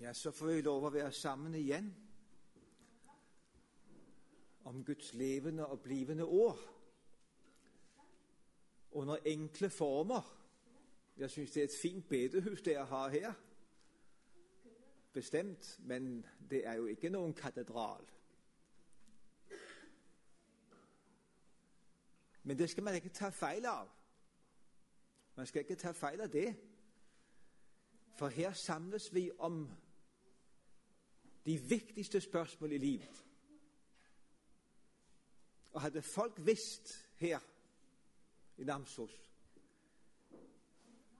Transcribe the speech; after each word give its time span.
Ja, 0.00 0.14
så 0.14 0.30
får 0.30 0.46
vi 0.46 0.60
lov 0.62 0.84
å 0.86 0.90
være 0.94 1.10
sammen 1.12 1.54
igjen 1.58 1.88
om 4.70 4.84
Guds 4.86 5.08
levende 5.18 5.66
og 5.66 5.80
blivende 5.82 6.24
ord 6.24 6.58
Under 8.90 9.18
enkle 9.26 9.68
former. 9.70 10.22
Jeg 11.16 11.30
syns 11.30 11.50
det 11.50 11.60
er 11.60 11.64
et 11.64 11.74
fint 11.82 12.08
bedehus 12.08 12.62
dere 12.62 12.84
har 12.84 13.08
her. 13.08 13.34
Bestemt, 15.12 15.74
men 15.78 16.24
det 16.50 16.62
er 16.66 16.78
jo 16.78 16.86
ikke 16.86 17.10
noen 17.12 17.34
katedral. 17.34 18.06
Men 22.42 22.58
det 22.58 22.70
skal 22.70 22.84
man 22.84 22.94
ikke 22.94 23.12
ta 23.12 23.28
feil 23.28 23.66
av. 23.66 23.90
Man 25.36 25.46
skal 25.46 25.66
ikke 25.66 25.76
ta 25.76 25.92
feil 25.92 26.20
av 26.20 26.32
det. 26.32 26.48
For 28.18 28.28
her 28.28 28.52
samles 28.52 29.14
vi 29.14 29.30
om 29.38 29.68
de 31.48 31.56
viktigste 31.58 32.20
spørsmål 32.20 32.72
i 32.72 32.78
livet. 32.78 33.24
Og 35.72 35.80
hadde 35.80 36.02
folk 36.02 36.46
visst 36.46 36.92
her 37.16 37.40
i 38.58 38.64
Namsos 38.64 39.28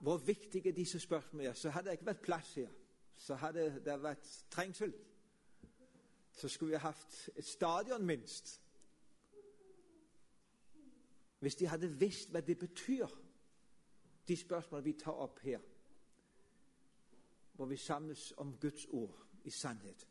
hvor 0.01 0.17
viktige 0.17 0.73
disse 0.73 1.01
spørsmålene 1.01 1.49
er, 1.49 1.55
så 1.55 1.71
hadde 1.71 1.87
det 1.87 1.93
ikke 1.93 2.07
vært 2.07 2.21
plass 2.21 2.55
her. 2.55 2.69
Så 3.17 3.35
hadde 3.35 3.83
det 3.85 4.03
vært 4.03 4.47
trengsel. 4.51 4.95
Så 6.33 6.49
skulle 6.49 6.71
vi 6.71 6.83
hatt 6.83 7.31
et 7.37 7.45
stadion, 7.45 8.07
minst. 8.07 8.63
Hvis 11.39 11.55
de 11.55 11.67
hadde 11.67 11.91
visst 11.99 12.31
hva 12.31 12.41
det 12.41 12.59
betyr, 12.59 13.07
de 14.29 14.37
spørsmålene 14.37 14.85
vi 14.85 14.99
tar 15.01 15.13
opp 15.13 15.41
her, 15.43 15.61
hvor 17.53 17.67
vi 17.67 17.77
samles 17.77 18.33
om 18.37 18.57
Guds 18.61 18.87
ord 18.87 19.27
i 19.45 19.51
sannhet. 19.51 20.08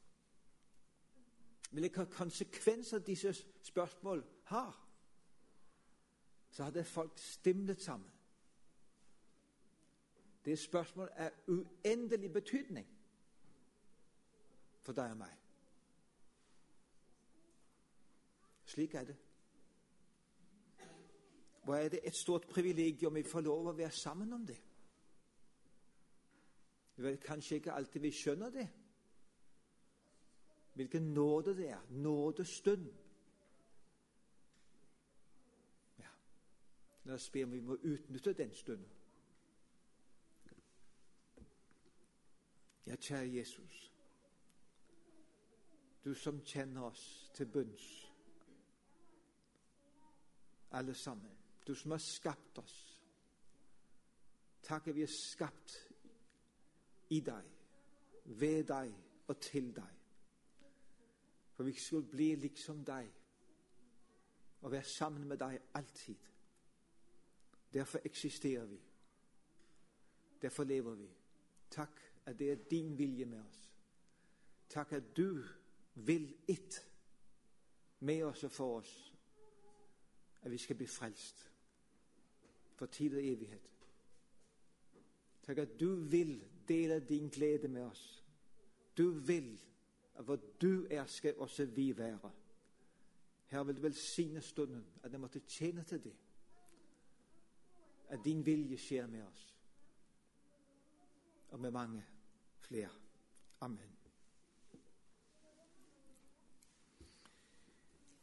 Hvilke 1.70 2.06
konsekvenser 2.06 3.00
disse 3.00 3.34
spørsmål 3.62 4.26
har, 4.44 4.88
så 6.50 6.64
hadde 6.64 6.84
folk 6.84 7.18
stimlet 7.18 7.82
sammen. 7.82 8.12
Det 10.46 10.60
spørsmålet 10.60 11.12
er 11.16 11.30
uendelig 11.48 12.34
betydning 12.34 12.88
for 14.80 14.96
deg 14.96 15.12
og 15.12 15.18
meg. 15.18 15.34
Slik 18.66 18.96
er 18.96 19.04
det. 19.04 19.18
Og 21.68 21.76
er 21.76 21.90
det 21.90 22.00
et 22.04 22.16
stort 22.16 22.48
privilegium 22.48 23.16
vi 23.16 23.24
får 23.28 23.44
lov 23.44 23.68
å 23.68 23.76
være 23.76 23.92
sammen 23.92 24.34
om 24.34 24.46
det. 24.48 24.60
Vel, 26.98 27.18
kanskje 27.22 27.60
ikke 27.60 27.76
alltid 27.76 28.02
vi 28.02 28.12
skjønner 28.16 28.50
det. 28.50 28.68
Hvilken 30.78 31.02
nåde 31.02 31.58
det 31.58 31.70
er. 31.70 31.82
Nådestund. 31.90 32.94
Ja. 36.00 36.10
La 37.04 37.14
oss 37.14 37.30
be 37.30 37.44
om 37.44 37.52
vi 37.52 37.60
må 37.60 37.78
utnytte 37.84 38.34
den 38.34 38.54
stunden. 38.54 38.90
Ja, 42.86 42.96
kjære 42.96 43.34
Jesus. 43.34 43.94
Du 46.06 46.14
som 46.14 46.42
kjenner 46.46 46.82
oss 46.82 47.32
til 47.34 47.46
bunns. 47.46 48.14
Alle 50.72 50.94
sammen. 50.94 51.38
Du 51.68 51.76
som 51.76 51.92
har 51.92 51.98
skapt 51.98 52.58
oss. 52.58 53.02
Takk 54.64 54.88
at 54.88 54.96
vi 54.96 55.02
er 55.02 55.14
skapt 55.26 55.88
i 57.10 57.20
deg, 57.20 57.44
ved 58.26 58.64
deg 58.64 58.94
og 59.28 59.40
til 59.42 59.76
deg. 59.76 59.97
For 61.58 61.64
vi 61.64 61.74
skulle 61.74 62.06
bli 62.10 62.36
liksom 62.36 62.84
deg 62.86 63.08
og 64.62 64.72
være 64.72 64.84
sammen 64.84 65.24
med 65.28 65.40
deg 65.42 65.58
alltid. 65.74 66.16
Derfor 67.74 68.00
eksisterer 68.06 68.66
vi. 68.66 68.78
Derfor 70.42 70.64
lever 70.64 70.96
vi. 70.96 71.10
Takk 71.72 72.02
at 72.26 72.40
det 72.40 72.52
er 72.52 72.56
din 72.70 72.98
vilje 72.98 73.26
med 73.26 73.42
oss. 73.42 73.64
Takk 74.70 74.94
at 74.94 75.18
du 75.18 75.44
vil 75.94 76.36
ett 76.48 76.78
med 78.00 78.24
oss 78.24 78.44
og 78.44 78.52
for 78.52 78.78
oss, 78.78 79.14
at 80.42 80.52
vi 80.52 80.58
skal 80.58 80.76
bli 80.76 80.88
frelst 80.88 81.48
for 82.76 82.86
tid 82.86 83.18
og 83.18 83.26
evighet. 83.26 83.70
Takk 85.44 85.58
at 85.58 85.80
du 85.80 85.96
vil 85.96 86.38
dele 86.68 87.00
din 87.00 87.30
glede 87.30 87.68
med 87.68 87.82
oss. 87.82 88.24
Du 88.98 89.10
vil 89.10 89.58
hvor 90.24 90.36
du 90.62 90.88
er, 90.90 91.06
skal 91.06 91.38
også 91.38 91.66
vi 91.66 91.98
være. 91.98 92.32
Her 93.46 93.64
vil 93.64 93.76
du 93.76 93.82
velsigne 93.82 94.42
stunden, 94.42 94.86
at 95.04 95.12
jeg 95.12 95.20
måtte 95.20 95.40
tjene 95.40 95.84
til 95.84 96.04
det. 96.04 96.16
At 98.08 98.20
din 98.26 98.46
vilje 98.46 98.78
skjer 98.78 99.08
med 99.08 99.24
oss, 99.24 99.56
og 101.50 101.60
med 101.60 101.72
mange 101.72 102.06
flere. 102.60 102.90
Amen. 103.62 103.98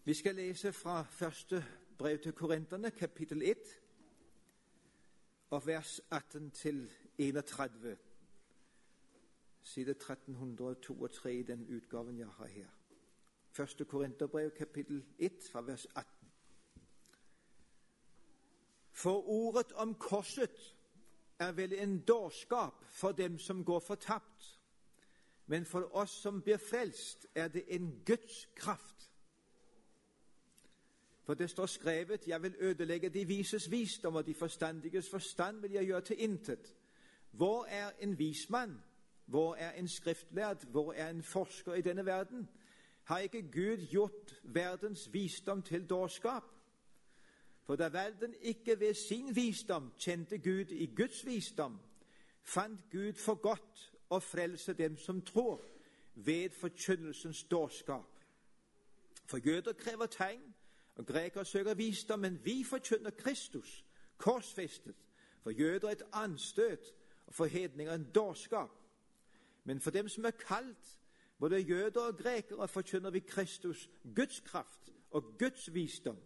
Vi 0.04 0.14
skal 0.14 0.34
lese 0.34 0.72
fra 0.72 1.02
første 1.02 1.64
brev 1.98 2.18
til 2.18 2.32
Korinterne, 2.32 2.90
kapittel 2.90 3.42
1 3.42 3.56
og 5.50 5.66
vers 5.66 6.00
18 6.10 6.50
til 6.50 6.92
31. 7.18 7.98
Side 9.64 9.90
1302 9.90 11.28
i 11.28 11.42
den 11.42 11.66
utgaven 11.76 12.18
jeg 12.18 12.28
har 12.28 12.46
her. 12.46 12.68
Første 13.50 13.84
Korinterbrev, 13.84 14.50
kapittel 14.50 15.04
1, 15.18 15.32
fra 15.52 15.60
vers 15.60 15.86
18. 15.96 16.04
For 18.92 19.28
ordet 19.28 19.72
om 19.72 19.94
korset 19.94 20.76
er 21.38 21.52
vel 21.52 21.72
en 21.72 22.00
dårskap 22.00 22.84
for 22.90 23.12
dem 23.12 23.38
som 23.38 23.64
går 23.64 23.80
fortapt, 23.80 24.60
men 25.46 25.64
for 25.64 25.96
oss 25.96 26.10
som 26.10 26.42
blir 26.42 26.56
frelst, 26.56 27.26
er 27.34 27.48
det 27.48 27.64
en 27.68 28.02
Guds 28.06 28.48
kraft. 28.54 29.10
For 31.22 31.34
det 31.34 31.50
står 31.50 31.66
skrevet:" 31.66 32.28
Jeg 32.28 32.42
vil 32.42 32.56
ødelegge 32.58 33.08
de 33.08 33.26
vises 33.26 33.70
visdom, 33.70 34.14
og 34.14 34.26
de 34.26 34.34
forstandiges 34.34 35.10
forstand 35.10 35.60
vil 35.60 35.72
jeg 35.72 35.86
gjøre 35.86 36.00
til 36.00 36.20
intet. 36.20 36.76
Hvor 37.30 37.64
er 37.64 37.90
en 37.98 38.18
vis 38.18 38.50
mann? 38.50 38.82
Hvor 39.26 39.54
er 39.54 39.72
en 39.72 39.88
skriftlærd? 39.88 40.66
Hvor 40.66 40.92
er 40.92 41.10
en 41.10 41.22
forsker 41.22 41.74
i 41.74 41.80
denne 41.80 42.06
verden? 42.06 42.48
Har 43.04 43.18
ikke 43.18 43.42
Gud 43.42 43.86
gjort 43.90 44.40
verdens 44.42 45.12
visdom 45.12 45.62
til 45.62 45.86
dårskap? 45.86 46.44
For 47.62 47.76
da 47.76 47.88
verden 47.88 48.34
ikke 48.40 48.80
ved 48.80 48.94
sin 48.94 49.36
visdom 49.36 49.92
kjente 49.98 50.38
Gud 50.38 50.70
i 50.70 50.86
Guds 50.96 51.26
visdom, 51.26 51.80
fant 52.42 52.80
Gud 52.92 53.12
for 53.12 53.34
godt 53.34 53.92
å 54.10 54.18
frelse 54.20 54.72
dem 54.72 54.96
som 54.96 55.22
tror, 55.24 55.64
ved 56.14 56.50
forkynnelsens 56.50 57.44
dårskap. 57.44 58.20
For 59.26 59.38
jøder 59.38 59.72
krever 59.72 60.06
tegn, 60.06 60.54
og 60.96 61.06
grekere 61.06 61.44
søker 61.44 61.74
visdom, 61.74 62.20
men 62.20 62.40
vi 62.44 62.64
forkynner 62.64 63.10
Kristus, 63.10 63.84
korsfestet, 64.16 64.96
for 65.42 65.50
jøder 65.50 65.88
et 65.90 66.02
anstøt, 66.12 66.94
og 67.26 67.34
for 67.34 67.46
hedninger 67.46 67.94
en 67.94 68.10
dårskap. 68.14 68.83
Men 69.64 69.80
for 69.80 69.90
dem 69.90 70.08
som 70.08 70.24
er 70.24 70.30
kalt, 70.30 70.98
både 71.38 71.58
jøder 71.58 72.00
og 72.00 72.16
grekere, 72.16 72.68
forkynner 72.68 73.10
vi 73.10 73.18
Kristus, 73.18 73.90
Guds 74.16 74.40
kraft 74.40 74.92
og 75.10 75.38
Guds 75.38 75.74
visdom. 75.74 76.18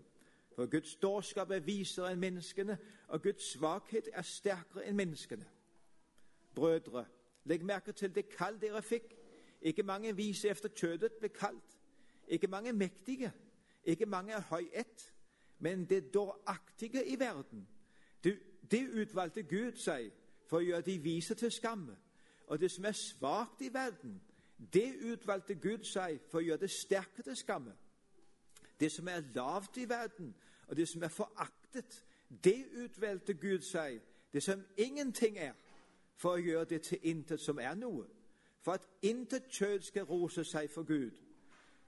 For 0.54 0.66
Guds 0.66 0.96
dårskap 0.96 1.50
er 1.50 1.60
visere 1.60 2.12
enn 2.12 2.20
menneskene, 2.20 2.78
og 3.08 3.22
Guds 3.22 3.52
svakhet 3.52 4.08
er 4.12 4.22
sterkere 4.22 4.86
enn 4.88 4.96
menneskene. 4.96 5.46
Brødre, 6.54 7.04
legg 7.44 7.64
merke 7.64 7.92
til 7.92 8.14
det 8.14 8.28
kall 8.28 8.58
dere 8.60 8.82
fikk. 8.82 9.14
Ikke 9.62 9.82
mange 9.82 10.16
vise 10.16 10.48
efter 10.48 10.68
kjødet 10.68 11.12
ble 11.20 11.28
kalt. 11.28 11.78
Ikke 12.28 12.46
mange 12.46 12.72
mektige 12.72 13.32
ikke 13.88 14.06
mange 14.06 14.32
er 14.32 14.40
høy 14.40 14.68
ett, 14.72 15.14
men 15.58 15.84
det 15.84 16.14
dåraktige 16.14 17.06
i 17.06 17.18
verden. 17.18 17.68
Det, 18.24 18.38
det 18.70 18.88
utvalgte 19.00 19.42
Gud 19.42 19.78
seg 19.80 20.10
for 20.46 20.60
å 20.60 20.66
gjøre 20.66 20.84
de 20.84 20.98
vise 21.00 21.34
til 21.34 21.52
skamme. 21.52 21.96
Og 22.48 22.60
det 22.60 22.70
som 22.70 22.84
er 22.84 22.92
svakt 22.92 23.60
i 23.60 23.72
verden, 23.72 24.22
det 24.72 24.94
utvalgte 25.12 25.54
Gud 25.54 25.84
seg 25.84 26.20
for 26.30 26.40
å 26.40 26.46
gjøre 26.46 26.64
det 26.64 26.70
sterke 26.72 27.22
til 27.22 27.36
skamme. 27.36 27.74
Det 28.80 28.90
som 28.92 29.08
er 29.08 29.26
lavt 29.34 29.76
i 29.76 29.88
verden, 29.88 30.34
og 30.68 30.76
det 30.76 30.88
som 30.88 31.02
er 31.02 31.12
foraktet, 31.12 32.04
det 32.44 32.66
utvalgte 32.84 33.34
Gud 33.34 33.60
seg, 33.60 34.00
det 34.32 34.42
som 34.42 34.64
ingenting 34.76 35.38
er, 35.38 35.54
for 36.16 36.34
å 36.34 36.42
gjøre 36.42 36.64
det 36.64 36.82
til 36.82 36.98
intet 37.02 37.40
som 37.40 37.58
er 37.62 37.76
noe. 37.78 38.06
For 38.60 38.72
at 38.72 38.88
intet 39.02 39.46
kjød 39.54 39.84
skal 39.86 40.08
rose 40.08 40.44
seg 40.44 40.70
for 40.70 40.82
Gud. 40.82 41.14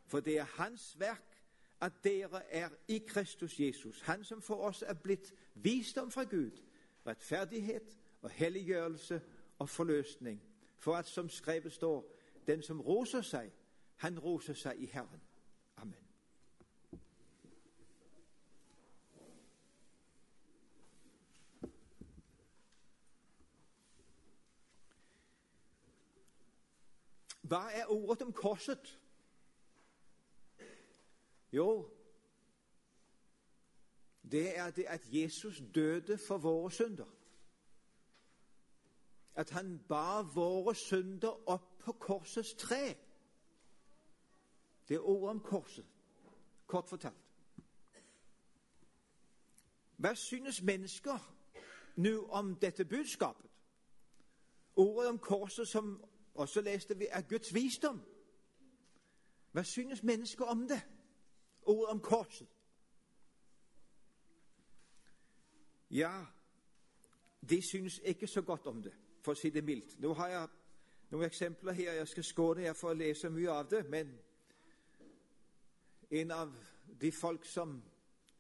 For 0.07 0.21
det 0.21 0.39
er 0.39 0.55
Hans 0.57 0.95
verk 1.01 1.41
at 1.81 2.05
dere 2.05 2.43
er 2.51 2.69
i 2.89 2.99
Kristus 2.99 3.61
Jesus, 3.61 4.01
Han 4.01 4.25
som 4.25 4.43
for 4.43 4.55
oss 4.69 4.85
er 4.87 4.95
blitt 4.95 5.33
visdom 5.55 6.11
fra 6.11 6.25
Gud, 6.25 6.63
rettferdighet 7.07 7.99
og 8.23 8.31
helliggjørelse 8.31 9.21
og 9.59 9.69
forløsning, 9.69 10.41
for 10.81 10.97
at, 10.97 11.07
som 11.07 11.29
skrevet 11.29 11.73
står, 11.73 12.17
Den 12.47 12.63
som 12.63 12.81
roser 12.81 13.23
seg, 13.23 13.53
han 13.97 14.19
roser 14.19 14.55
seg 14.55 14.81
i 14.81 14.87
Herren. 14.87 15.21
Amen. 15.77 16.07
Hva 27.43 27.61
er 27.75 27.93
ordet 27.93 28.23
om 28.23 28.33
korset? 28.33 28.99
Jo, 31.53 31.91
det 34.33 34.59
er 34.59 34.71
det 34.71 34.85
at 34.89 35.01
Jesus 35.13 35.63
døde 35.75 36.19
for 36.19 36.39
våre 36.39 36.71
synder. 36.73 37.20
At 39.35 39.51
han 39.51 39.79
bar 39.89 40.23
våre 40.23 40.75
synder 40.75 41.49
opp 41.49 41.79
på 41.79 41.93
korsets 41.93 42.55
tre. 42.55 42.97
Det 44.89 44.95
er 44.95 45.01
ordet 45.01 45.31
om 45.31 45.41
korset, 45.41 45.87
kort 46.67 46.89
fortalt. 46.89 47.17
Hva 49.97 50.15
synes 50.15 50.63
mennesker 50.63 51.19
nå 51.97 52.27
om 52.27 52.55
dette 52.57 52.85
budskapet? 52.85 53.51
Ordet 54.77 55.09
om 55.09 55.19
korset, 55.19 55.69
som 55.69 56.05
også 56.35 56.61
leste 56.61 56.99
vi, 56.99 57.07
er 57.11 57.21
Guds 57.21 57.55
visdom. 57.55 58.01
Hva 59.53 59.63
synes 59.63 60.03
mennesker 60.03 60.45
om 60.45 60.69
det? 60.69 60.81
Ordet 61.63 61.89
om 61.89 62.01
korset. 62.01 62.49
Ja, 65.91 66.25
de 67.51 67.63
synes 67.63 67.99
ikke 67.99 68.27
så 68.27 68.43
godt 68.43 68.67
om 68.67 68.83
det, 68.83 68.95
for 69.21 69.33
å 69.33 69.39
si 69.39 69.51
det 69.51 69.65
mildt. 69.65 69.99
Nå 70.01 70.13
har 70.19 70.29
jeg 70.29 70.49
noen 71.11 71.27
eksempler 71.27 71.77
her. 71.77 71.93
Jeg 72.01 72.09
skal 72.09 72.25
skåne 72.25 72.67
her 72.67 72.77
for 72.79 72.93
å 72.93 72.99
lese 72.99 73.31
mye 73.31 73.51
av 73.53 73.69
det. 73.71 73.85
Men 73.91 74.13
en 76.11 76.31
av 76.31 76.55
de 77.01 77.13
folk 77.13 77.45
som 77.47 77.79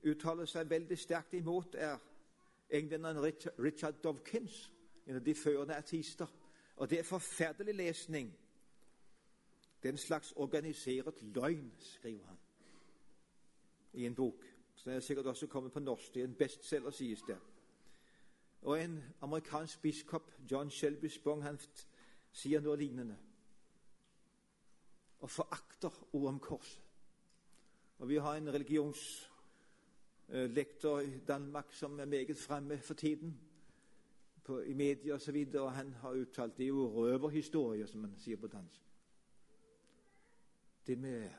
uttaler 0.02 0.48
seg 0.48 0.70
veldig 0.70 0.98
sterkt 0.98 1.34
imot, 1.38 1.74
er 1.74 1.98
englenderen 2.70 3.20
Richard 3.58 4.00
Dovkins, 4.02 4.70
en 5.06 5.16
av 5.16 5.24
de 5.24 5.34
førende 5.34 5.76
artister. 5.76 6.26
Og 6.76 6.90
det 6.90 6.98
er 6.98 7.08
forferdelig 7.08 7.74
lesning. 7.74 8.30
Det 9.82 9.88
er 9.88 9.92
en 9.92 9.98
slags 9.98 10.32
organisert 10.36 11.22
løgn, 11.22 11.72
skriver 11.78 12.26
han 12.26 12.38
i 13.92 14.06
en 14.06 14.14
bok. 14.14 14.44
Så 14.76 14.90
den 14.90 14.96
er 14.96 15.00
sikkert 15.00 15.26
også 15.26 15.46
kommet 15.46 15.72
på 15.72 15.80
norsk. 15.80 16.14
Det 16.14 16.22
er 16.22 16.28
en 16.28 16.34
bestselger, 16.34 16.90
sies 16.90 17.22
det. 17.26 17.36
Og 18.62 18.84
en 18.84 19.04
amerikansk 19.20 19.82
biskop, 19.82 20.32
John 20.50 20.70
Shelby 20.70 21.06
Spong, 21.06 21.58
sier 22.32 22.60
noe 22.60 22.76
lignende. 22.76 23.16
Og 25.20 25.30
forakter 25.30 25.90
ordet 26.12 26.28
om 26.28 26.40
korset. 26.40 26.82
Og 27.98 28.08
vi 28.08 28.16
har 28.16 28.36
en 28.36 28.54
religionslektor 28.54 31.00
i 31.00 31.18
Danmark 31.28 31.72
som 31.72 32.00
er 32.00 32.04
meget 32.04 32.36
fremme 32.36 32.78
for 32.78 32.94
tiden 32.94 33.40
på, 34.44 34.60
i 34.60 34.72
media 34.72 35.14
osv., 35.14 35.36
og, 35.36 35.46
så 35.52 35.62
og 35.62 35.72
han 35.72 35.92
har 35.92 36.10
uttalt 36.10 36.56
det 36.56 36.64
er 36.64 36.68
jo 36.68 36.92
røverhistorie, 36.94 37.86
som 37.86 38.00
man 38.00 38.14
sier 38.18 38.36
på 38.36 38.46
dansk. 38.46 38.80
Det 40.86 40.98
med 40.98 41.30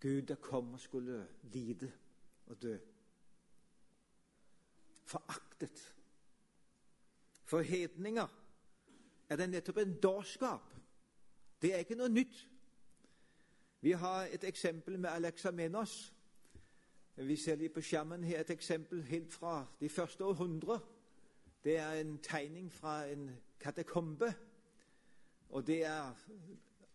Gud 0.00 0.22
der 0.22 0.34
kom 0.34 0.72
og 0.72 0.80
skulle 0.80 1.28
lide 1.42 1.92
og 2.46 2.62
dø. 2.62 2.76
Foraktet. 5.06 5.94
For 7.44 7.62
hedninger 7.62 8.26
er 9.28 9.36
det 9.36 9.48
nettopp 9.50 9.78
en 9.78 9.94
dårskap. 10.02 10.74
Det 11.62 11.74
er 11.74 11.84
ikke 11.84 11.98
noe 11.98 12.10
nytt. 12.10 12.40
Vi 13.80 13.94
har 13.94 14.26
et 14.34 14.44
eksempel 14.44 14.98
med 14.98 15.10
Alexamenos. 15.10 16.12
Vi 17.16 17.36
ser 17.36 17.56
litt 17.56 17.74
på 17.74 17.84
skjermen 17.86 18.26
her 18.26 18.42
et 18.42 18.50
eksempel 18.50 19.02
helt 19.06 19.32
fra 19.32 19.60
de 19.80 19.88
første 19.88 20.24
århundrer. 20.24 20.82
Det 21.64 21.78
er 21.78 22.00
en 22.00 22.18
tegning 22.18 22.68
fra 22.72 23.06
en 23.08 23.30
katakombe. 23.60 24.34
Og 25.48 25.66
det 25.66 25.84
er 25.84 26.12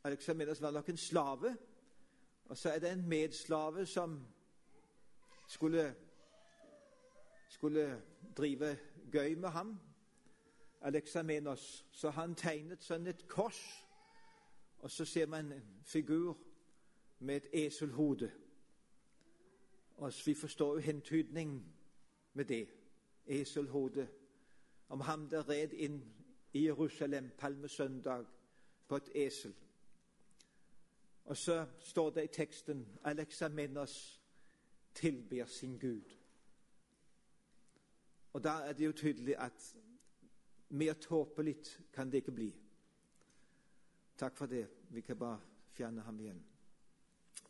Alexamenos 0.04 0.62
var 0.62 0.72
nok 0.72 0.90
en 0.90 0.98
slave 0.98 1.56
og 2.52 2.58
så 2.58 2.70
er 2.70 2.80
det 2.80 2.92
en 2.92 3.08
medslave 3.08 3.86
som 3.86 4.28
skulle, 5.48 5.96
skulle 7.52 8.02
drive 8.38 8.78
gøy 9.12 9.36
med 9.36 9.50
ham, 9.50 9.80
Alexamenos. 10.82 11.86
Så 11.92 12.10
han 12.10 12.36
tegnet 12.36 12.84
sånn 12.84 13.10
et 13.12 13.26
kors, 13.28 13.60
og 14.80 14.92
så 14.92 15.06
ser 15.06 15.28
man 15.28 15.52
en 15.52 15.66
figur 15.84 16.38
med 17.20 17.36
et 17.42 17.66
eselhode. 17.66 18.32
Og 19.98 20.14
vi 20.26 20.34
forstår 20.34 20.74
jo 20.74 20.86
hentydningen 20.86 21.66
med 22.34 22.46
det. 22.46 22.70
Eselhode. 23.26 24.08
Om 24.90 25.02
ham 25.02 25.28
der 25.30 25.50
red 25.50 25.76
inn 25.76 26.00
i 26.54 26.66
Jerusalem 26.66 27.30
palmesøndag 27.38 28.26
på 28.88 28.96
et 28.96 29.12
esel. 29.28 29.54
Og 31.26 31.38
så 31.38 31.66
står 31.80 32.10
det 32.10 32.24
i 32.24 32.34
teksten 32.34 32.88
Alexamenos 33.04 34.22
tilber 34.96 35.46
sin 35.46 35.80
Gud. 35.80 36.21
Og 38.34 38.44
da 38.44 38.50
er 38.50 38.74
det 38.74 38.86
jo 38.86 38.92
tydelig 38.92 39.38
at 39.38 39.76
mer 40.70 40.94
tåpelig 40.94 41.56
kan 41.94 42.12
det 42.12 42.18
ikke 42.18 42.32
bli. 42.32 42.52
Takk 44.18 44.38
for 44.38 44.46
det. 44.46 44.68
Vi 44.90 45.02
kan 45.02 45.18
bare 45.18 45.40
fjerne 45.72 46.02
ham 46.02 46.20
igjen. 46.20 46.44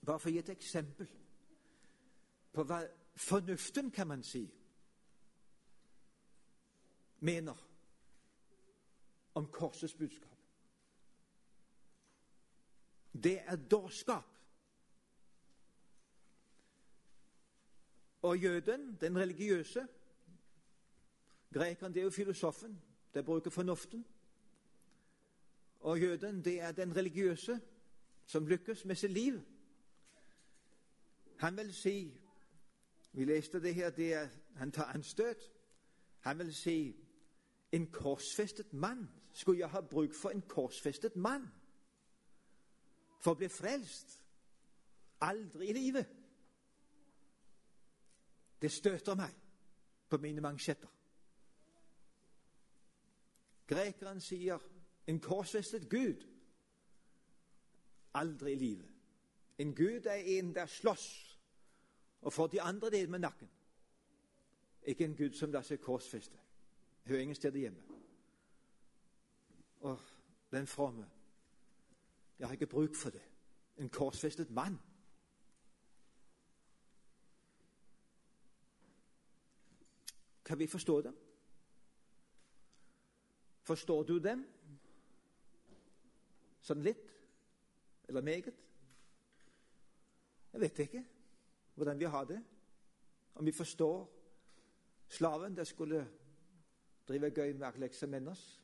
Bare 0.06 0.20
for 0.20 0.30
å 0.30 0.34
gi 0.34 0.40
et 0.40 0.50
eksempel 0.50 1.10
på 2.52 2.64
hva 2.68 2.82
fornuften, 3.16 3.92
kan 3.92 4.08
man 4.08 4.24
si, 4.24 4.42
mener 7.20 7.58
om 9.38 9.48
korsets 9.52 9.94
budskap. 9.94 10.38
Det 13.14 13.40
er 13.46 13.56
dårskap. 13.56 14.28
Og 18.22 18.38
jøden, 18.38 18.98
den 19.02 19.18
religiøse 19.18 19.88
Grekeren, 21.54 21.94
det 21.94 22.00
er 22.00 22.04
jo 22.04 22.10
filosofen. 22.10 22.82
Det 23.14 23.26
bruker 23.26 23.50
fornuften. 23.50 24.06
Og 25.80 26.00
jøden, 26.00 26.46
det 26.46 26.62
er 26.62 26.72
den 26.72 26.96
religiøse 26.96 27.60
som 28.26 28.48
lykkes 28.48 28.86
med 28.86 28.96
sitt 28.96 29.12
liv. 29.12 29.42
Han 31.38 31.58
vil 31.58 31.74
si 31.74 32.18
Vi 33.14 33.26
leste 33.26 33.62
det 33.62 33.76
her, 33.76 33.90
det 33.90 34.14
er, 34.14 34.28
han 34.56 34.72
tar 34.72 34.84
anstøt. 34.84 35.52
Han 36.20 36.38
vil 36.40 36.54
si 36.56 36.96
en 37.72 37.92
korsfestet 37.92 38.74
mann. 38.74 39.10
Skulle 39.34 39.60
jeg 39.60 39.70
ha 39.70 39.82
bruk 39.82 40.14
for 40.14 40.30
en 40.30 40.42
korsfestet 40.42 41.16
mann? 41.16 41.48
for 43.22 43.36
å 43.36 43.40
bli 43.42 43.50
frelst. 43.52 44.18
Aldri 45.22 45.70
i 45.70 45.76
livet. 45.78 46.18
Det 48.62 48.72
støter 48.74 49.18
meg 49.18 49.38
på 50.10 50.20
mine 50.22 50.42
mansjetter. 50.44 50.90
Grekeren 53.72 54.20
sier 54.22 54.60
en 55.08 55.20
korsfestet 55.20 55.90
Gud. 55.90 56.28
Aldri 58.14 58.52
i 58.52 58.56
livet. 58.56 58.90
En 59.58 59.76
Gud 59.76 60.06
er 60.06 60.14
en 60.14 60.56
der 60.56 60.66
slåss 60.66 61.38
og 62.22 62.34
får 62.34 62.48
de 62.48 62.62
andre 62.62 62.90
det 62.90 63.10
med 63.10 63.20
nakken. 63.20 63.50
Ikke 64.84 65.06
en 65.06 65.16
Gud 65.16 65.34
som 65.34 65.52
lar 65.52 65.64
seg 65.64 65.80
korsfeste. 65.80 66.38
Hører 67.08 67.20
ingen 67.20 67.36
steder 67.36 67.60
hjemme. 67.60 67.84
Og 69.80 70.00
den 70.52 70.68
fromme 70.68 71.10
jeg 72.40 72.48
har 72.48 72.54
ikke 72.54 72.68
bruk 72.68 72.96
for 72.96 73.10
det. 73.10 73.22
En 73.78 73.90
korsfestet 73.90 74.50
mann. 74.52 74.80
Kan 80.46 80.60
vi 80.60 80.68
forstå 80.68 81.02
dem? 81.02 81.21
Forstår 83.62 84.04
du 84.04 84.18
dem? 84.20 84.44
Sånn 86.62 86.82
litt? 86.86 87.08
Eller 88.10 88.26
meget? 88.26 88.58
Jeg 90.52 90.62
vet 90.62 90.80
ikke 90.86 91.04
hvordan 91.76 92.00
vi 92.00 92.10
har 92.14 92.26
det. 92.30 92.42
Om 93.34 93.46
vi 93.46 93.54
forstår 93.56 94.10
slaven 95.08 95.56
der 95.56 95.64
skulle 95.64 96.04
drive 97.08 97.30
gøy 97.30 97.54
med 97.54 97.68
Alexamenos, 97.68 98.62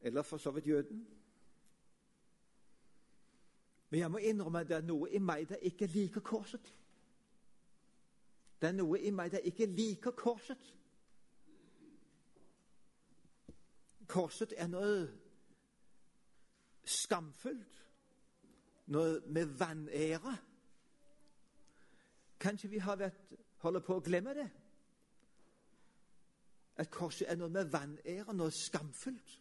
eller 0.00 0.22
for 0.22 0.36
så 0.36 0.50
vidt 0.50 0.66
jøden. 0.66 1.06
Men 3.90 4.00
jeg 4.00 4.10
må 4.10 4.18
innrømme 4.18 4.60
at 4.60 4.68
det 4.68 4.76
er 4.76 4.86
noe 4.86 5.10
i 5.10 5.18
meg 5.18 5.48
der 5.48 5.56
ikke 5.68 5.86
liker 5.86 6.20
korset. 6.20 6.74
Det 8.60 8.68
er 8.68 8.76
noe 8.76 9.00
i 9.00 9.10
meg 9.10 9.32
der 9.32 9.44
ikke 9.44 9.66
liker 9.66 10.10
korset. 10.10 10.74
Korset 14.12 14.52
er 14.56 14.66
noe 14.68 14.96
skamfullt, 16.84 17.78
noe 18.92 19.20
med 19.32 19.54
vanære. 19.56 20.34
Kanskje 22.40 22.68
vi 22.68 22.82
har 22.84 22.98
vært, 23.00 23.32
holder 23.64 23.80
på 23.80 23.96
å 23.96 24.04
glemme 24.04 24.34
det? 24.36 24.48
At 26.76 26.92
korset 26.92 27.30
er 27.30 27.40
noe 27.40 27.48
med 27.48 27.72
vanære, 27.72 28.36
noe 28.36 28.52
skamfullt. 28.52 29.38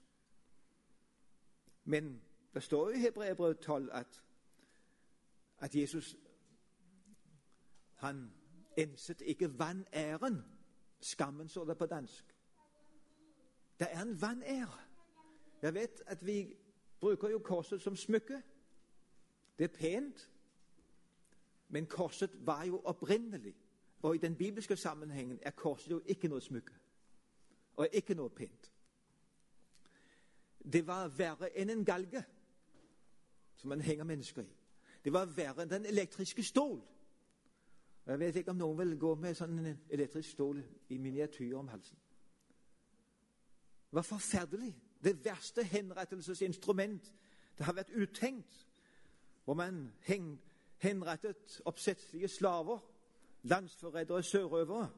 Men 1.91 2.13
det 2.53 2.63
står 2.63 2.89
jo 2.89 2.95
i 2.95 3.03
Hebreerbrevet 3.03 3.59
12 3.59 3.89
at, 3.91 4.23
at 5.59 5.75
Jesus 5.75 6.15
han 8.05 8.29
enset 8.77 9.21
ikke 9.21 9.59
vanæren. 9.59 10.45
Skammen 11.01 11.49
står 11.49 11.65
det 11.65 11.77
på 11.77 11.85
dansk. 11.85 12.30
Det 13.81 13.89
er 13.91 14.01
en 14.01 14.21
vanære. 14.21 14.77
Jeg 15.61 15.73
vet 15.73 16.03
at 16.05 16.25
vi 16.25 16.55
bruker 16.99 17.29
jo 17.29 17.39
korset 17.39 17.81
som 17.81 17.95
smykke. 17.95 18.41
Det 19.59 19.63
er 19.63 19.77
pent. 19.77 20.29
Men 21.69 21.85
korset 21.85 22.29
var 22.45 22.63
jo 22.63 22.81
opprinnelig. 22.85 23.55
Og 24.01 24.15
i 24.15 24.17
den 24.17 24.35
bibelske 24.35 24.75
sammenhengen 24.75 25.39
er 25.41 25.51
korset 25.51 25.91
jo 25.91 26.01
ikke 26.05 26.27
noe 26.27 26.41
smykke. 26.41 26.73
Og 27.75 27.87
ikke 27.93 28.13
noe 28.13 28.29
pent. 28.29 28.71
Det 30.73 30.87
var 30.87 31.07
verre 31.17 31.49
enn 31.57 31.69
en 31.69 31.85
galge 31.85 32.23
som 33.55 33.69
man 33.69 33.81
henger 33.81 34.03
mennesker 34.03 34.41
i. 34.41 34.55
Det 35.05 35.13
var 35.13 35.25
verre 35.25 35.65
enn 35.65 35.73
den 35.73 35.85
elektriske 35.85 36.43
stol. 36.43 36.83
Jeg 38.05 38.19
vet 38.19 38.35
ikke 38.35 38.51
om 38.51 38.61
noen 38.61 38.77
vil 38.77 38.97
gå 38.99 39.15
med 39.15 39.35
sånn 39.35 39.57
elektrisk 39.89 40.29
stol 40.29 40.61
i 40.89 40.97
miniatyr 40.97 41.57
om 41.57 41.67
halsen. 41.67 41.97
Var 43.91 44.01
forferdelig. 44.01 44.75
Det 45.03 45.25
verste 45.25 45.63
henrettelsesinstrument 45.63 47.13
det 47.57 47.65
har 47.65 47.73
vært 47.73 47.89
uttenkt. 47.95 48.67
Hvor 49.43 49.53
man 49.53 49.93
henrettet 50.77 51.61
oppsettelige 51.65 52.27
slaver, 52.27 52.79
landsforrædere, 53.43 54.23
sørøvere. 54.23 54.89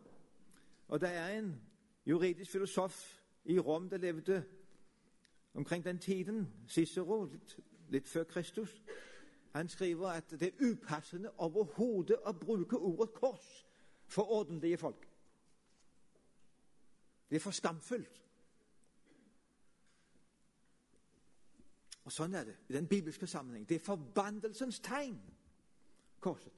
Og 0.87 1.01
det 1.01 1.09
er 1.09 1.27
en 1.27 1.61
juridisk 2.05 2.51
filosof 2.51 3.23
i 3.45 3.59
Rom 3.59 3.89
det 3.89 3.99
levde 3.99 4.43
omkring 5.53 5.83
den 5.83 5.99
tiden, 5.99 6.53
Cicero, 6.67 7.25
litt, 7.25 7.59
litt 7.89 8.07
før 8.07 8.23
Kristus. 8.23 8.83
Han 9.53 9.69
skriver 9.69 10.07
at 10.07 10.31
det 10.31 10.41
er 10.41 10.71
upassende 10.71 11.29
overhodet 11.37 12.17
å 12.25 12.31
bruke 12.31 12.77
ordet 12.77 13.13
kors 13.13 13.65
for 14.07 14.31
ordentlige 14.31 14.77
folk. 14.77 15.07
Det 17.29 17.35
er 17.35 17.39
for 17.39 17.51
skamfullt. 17.51 18.22
Og 22.03 22.11
Sånn 22.11 22.33
er 22.35 22.43
det 22.43 22.55
i 22.69 22.73
den 22.73 22.87
bibelske 22.87 23.27
sammenheng. 23.27 23.69
Det 23.69 23.75
er 23.75 23.85
forbandelsens 23.85 24.79
tegn, 24.79 25.19
korset. 26.19 26.53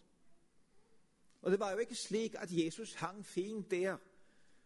Og 1.41 1.51
Det 1.51 1.59
var 1.59 1.71
jo 1.71 1.77
ikke 1.77 1.95
slik 1.95 2.35
at 2.37 2.49
Jesus 2.51 2.93
hang 2.93 3.25
fint 3.25 3.71
der 3.71 3.97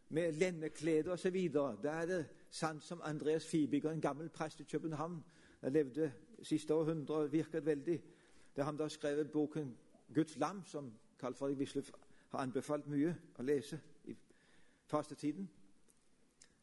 med 0.10 0.32
lendeklede 0.32 1.12
osv. 1.12 1.52
Da 1.84 1.90
er 1.90 2.06
det 2.06 2.26
sant 2.50 2.84
som 2.84 3.02
Andreas 3.04 3.46
Fibiger, 3.46 3.92
en 3.92 4.02
gammel 4.02 4.30
prest 4.30 4.60
i 4.60 4.64
København. 4.64 5.24
der 5.62 5.70
levde 5.70 6.14
siste 6.44 6.74
århundre 6.74 7.16
og 7.16 7.32
virket 7.32 7.66
veldig. 7.66 8.04
Det 8.56 8.62
er 8.62 8.64
ham 8.64 8.78
som 8.78 8.84
har 8.84 8.90
skrevet 8.90 9.32
boken 9.32 9.78
'Guds 10.14 10.36
lam', 10.36 10.66
som 10.66 10.94
Carl 11.20 11.34
Fredrik 11.34 11.58
Wisløff 11.58 11.92
har 12.30 12.40
anbefalt 12.40 12.88
mye 12.88 13.18
å 13.40 13.42
lese 13.42 13.82
i 14.06 14.16
fastetiden. 14.86 15.50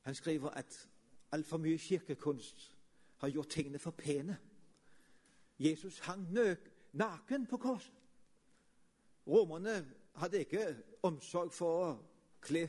Han 0.02 0.14
skriver 0.14 0.48
at 0.48 0.88
altfor 1.32 1.56
mye 1.56 1.78
kirkekunst 1.78 2.75
har 3.16 3.28
gjort 3.28 3.48
tingene 3.48 3.78
for 3.78 3.90
pene. 3.90 4.38
Jesus 5.58 5.98
hang 5.98 6.26
naken 6.92 7.46
på 7.46 7.56
korset. 7.56 7.92
Romerne 9.26 9.94
hadde 10.14 10.38
ikke 10.44 10.76
omsorg 11.02 11.52
for 11.52 11.82
å 11.82 11.88
kle 12.40 12.66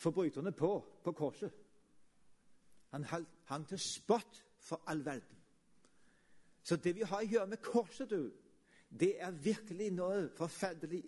forbryterne 0.00 0.52
på 0.52 0.72
på 1.04 1.12
korset. 1.12 1.52
Han 2.94 3.04
hang 3.44 3.68
til 3.68 3.78
spott 3.78 4.44
for 4.58 4.82
all 4.86 5.04
verden. 5.04 5.38
Så 6.62 6.76
det 6.76 6.94
vi 6.96 7.02
har 7.02 7.20
å 7.20 7.28
gjøre 7.28 7.46
med 7.46 7.62
korset, 7.62 8.10
du, 8.10 8.32
det 8.88 9.22
er 9.22 9.30
virkelig 9.30 9.90
noe 9.92 10.28
forferdelig 10.36 11.02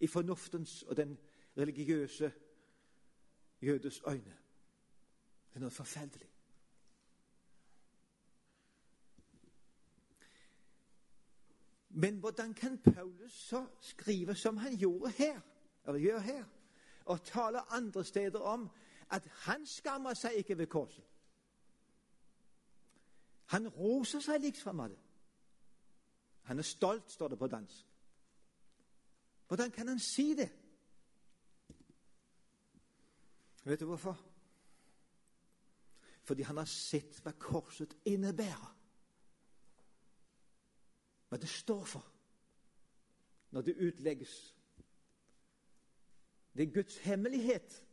i 0.00 0.06
fornuftens 0.06 0.82
og 0.82 0.96
den 0.96 1.18
religiøse 1.58 2.32
jødes 3.60 4.00
øyne. 4.08 4.38
Det 5.50 5.60
er 5.60 5.66
noe 5.66 5.74
forferdelig. 5.74 6.31
Men 11.94 12.16
hvordan 12.16 12.54
kan 12.54 12.78
Paulus 12.78 13.32
så 13.32 13.66
skrive 13.80 14.34
som 14.34 14.56
han 14.56 14.76
gjorde 14.76 15.10
her, 15.10 15.40
eller 15.86 16.00
gjør 16.00 16.18
her, 16.18 16.44
og 17.04 17.24
tale 17.24 17.72
andre 17.72 18.04
steder 18.04 18.38
om 18.38 18.70
at 19.10 19.26
han 19.26 19.66
skammer 19.66 20.14
seg 20.14 20.32
ikke 20.32 20.58
ved 20.58 20.66
korset? 20.66 21.04
Han 23.52 23.68
roser 23.68 24.20
seg 24.20 24.40
liksom 24.40 24.80
av 24.80 24.88
det. 24.88 24.98
Han 26.42 26.58
er 26.58 26.62
stolt, 26.62 27.10
står 27.12 27.28
det 27.28 27.38
på 27.38 27.46
dansk. 27.46 27.86
Hvordan 29.46 29.70
kan 29.70 29.88
han 29.88 29.98
si 29.98 30.34
det? 30.34 30.48
Vet 33.64 33.80
du 33.80 33.84
hvorfor? 33.84 34.16
Fordi 36.22 36.42
han 36.42 36.56
har 36.56 36.64
sett 36.64 37.20
hva 37.22 37.34
korset 37.38 37.96
innebærer 38.04 38.81
hva 41.32 41.38
det 41.40 41.48
står 41.48 41.84
for 41.84 42.08
når 43.50 43.60
det 43.60 43.76
utlegges. 43.76 44.56
Det 46.56 46.68
er 46.68 46.72
Guds 46.74 46.98
hemmelighet. 46.98 47.84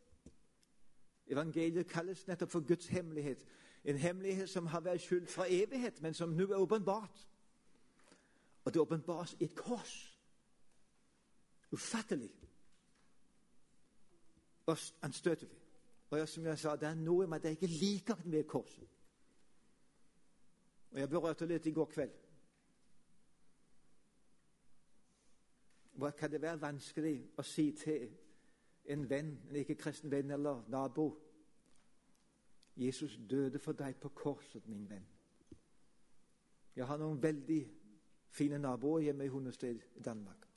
Evangeliet 1.27 1.87
kalles 1.87 2.27
nettopp 2.27 2.51
for 2.51 2.67
Guds 2.67 2.87
hemmelighet. 2.87 3.45
En 3.83 3.97
hemmelighet 3.97 4.49
som 4.49 4.67
har 4.67 4.83
vært 4.83 5.01
skjult 5.01 5.31
fra 5.31 5.47
evighet, 5.47 6.01
men 6.01 6.13
som 6.13 6.35
nå 6.35 6.49
er 6.51 6.59
åpenbart. 6.59 7.27
Og 8.65 8.73
det 8.73 8.81
åpenbares 8.81 9.37
i 9.39 9.43
et 9.43 9.55
kors. 9.55 10.19
Ufattelig. 11.71 12.35
Og 14.65 14.77
anstøtelig. 15.01 15.61
Og 16.09 16.17
jeg, 16.17 16.27
som 16.27 16.45
jeg 16.45 16.59
sa, 16.59 16.75
det 16.75 16.87
er 16.87 16.95
noe 16.95 17.27
med 17.27 17.39
at 17.39 17.45
jeg 17.45 17.51
ikke 17.51 17.75
liker 17.79 18.25
med 18.25 18.43
korset. 18.43 18.89
Og 20.91 20.99
jeg 20.99 21.09
berørte 21.09 21.47
litt 21.47 21.65
i 21.65 21.71
går 21.71 21.85
kveld. 21.85 22.28
Hva 25.99 26.11
kan 26.11 26.31
det 26.31 26.41
være 26.41 26.61
vanskelig 26.61 27.15
å 27.37 27.43
si 27.43 27.71
til 27.75 28.09
en 28.89 29.09
venn, 29.09 29.33
en 29.49 29.55
ikke-kristen 29.59 30.11
venn 30.11 30.31
eller 30.31 30.63
nabo 30.71 31.09
Jesus 32.79 33.19
døde 33.29 33.59
for 33.59 33.75
deg 33.75 33.97
på 33.99 34.09
korset, 34.09 34.67
min 34.67 34.89
venn. 34.89 35.07
Jeg 36.75 36.87
har 36.87 36.97
noen 36.97 37.23
veldig 37.23 37.59
fine 38.31 38.57
naboer 38.57 38.99
hjemme 38.99 39.25
i 39.25 39.33
Hundested 39.33 39.81
i 39.95 40.01
Danmark. 40.01 40.47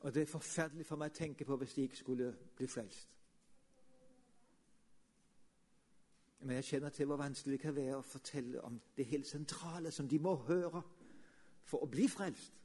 Og 0.00 0.14
det 0.14 0.22
er 0.22 0.30
forferdelig 0.30 0.86
for 0.86 0.96
meg 0.96 1.10
å 1.10 1.18
tenke 1.18 1.44
på 1.44 1.56
hvis 1.56 1.74
de 1.74 1.82
ikke 1.88 1.96
skulle 1.96 2.30
bli 2.56 2.68
frelst. 2.70 3.08
Men 6.40 6.56
jeg 6.56 6.64
kjenner 6.64 6.88
til 6.88 7.06
hvor 7.06 7.16
vanskelig 7.20 7.58
det 7.58 7.60
kan 7.60 7.76
være 7.76 7.98
å 7.98 8.06
fortelle 8.06 8.62
om 8.64 8.78
det 8.96 9.10
helt 9.10 9.26
sentrale 9.28 9.90
som 9.90 10.08
de 10.08 10.18
må 10.18 10.36
høre 10.48 10.82
for 11.64 11.84
å 11.84 11.90
bli 11.90 12.06
frelst. 12.08 12.59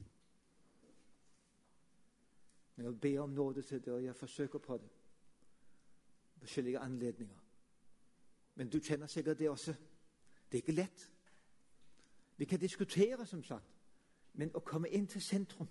Men 2.76 2.86
jeg 2.86 3.00
ber 3.00 3.20
om 3.20 3.30
nåde 3.30 3.62
til 3.62 3.84
det, 3.84 3.92
og 3.92 4.04
jeg 4.04 4.16
forsøker 4.16 4.58
på 4.58 4.76
det. 4.76 4.88
Forskjellige 6.38 6.78
anledninger. 6.78 7.36
Men 8.54 8.68
du 8.68 8.80
kjenner 8.80 9.06
sikkert 9.06 9.38
det 9.38 9.50
også. 9.50 9.74
Det 10.52 10.58
er 10.58 10.62
ikke 10.62 10.72
lett. 10.72 11.12
Vi 12.36 12.44
kan 12.44 12.60
diskutere, 12.60 13.26
som 13.26 13.42
sagt, 13.42 13.64
men 14.32 14.50
å 14.54 14.60
komme 14.60 14.88
inn 14.88 15.06
til 15.06 15.22
sentrum 15.22 15.68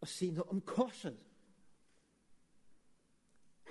og 0.00 0.08
si 0.08 0.30
noe 0.30 0.48
om 0.50 0.60
korset 0.60 1.18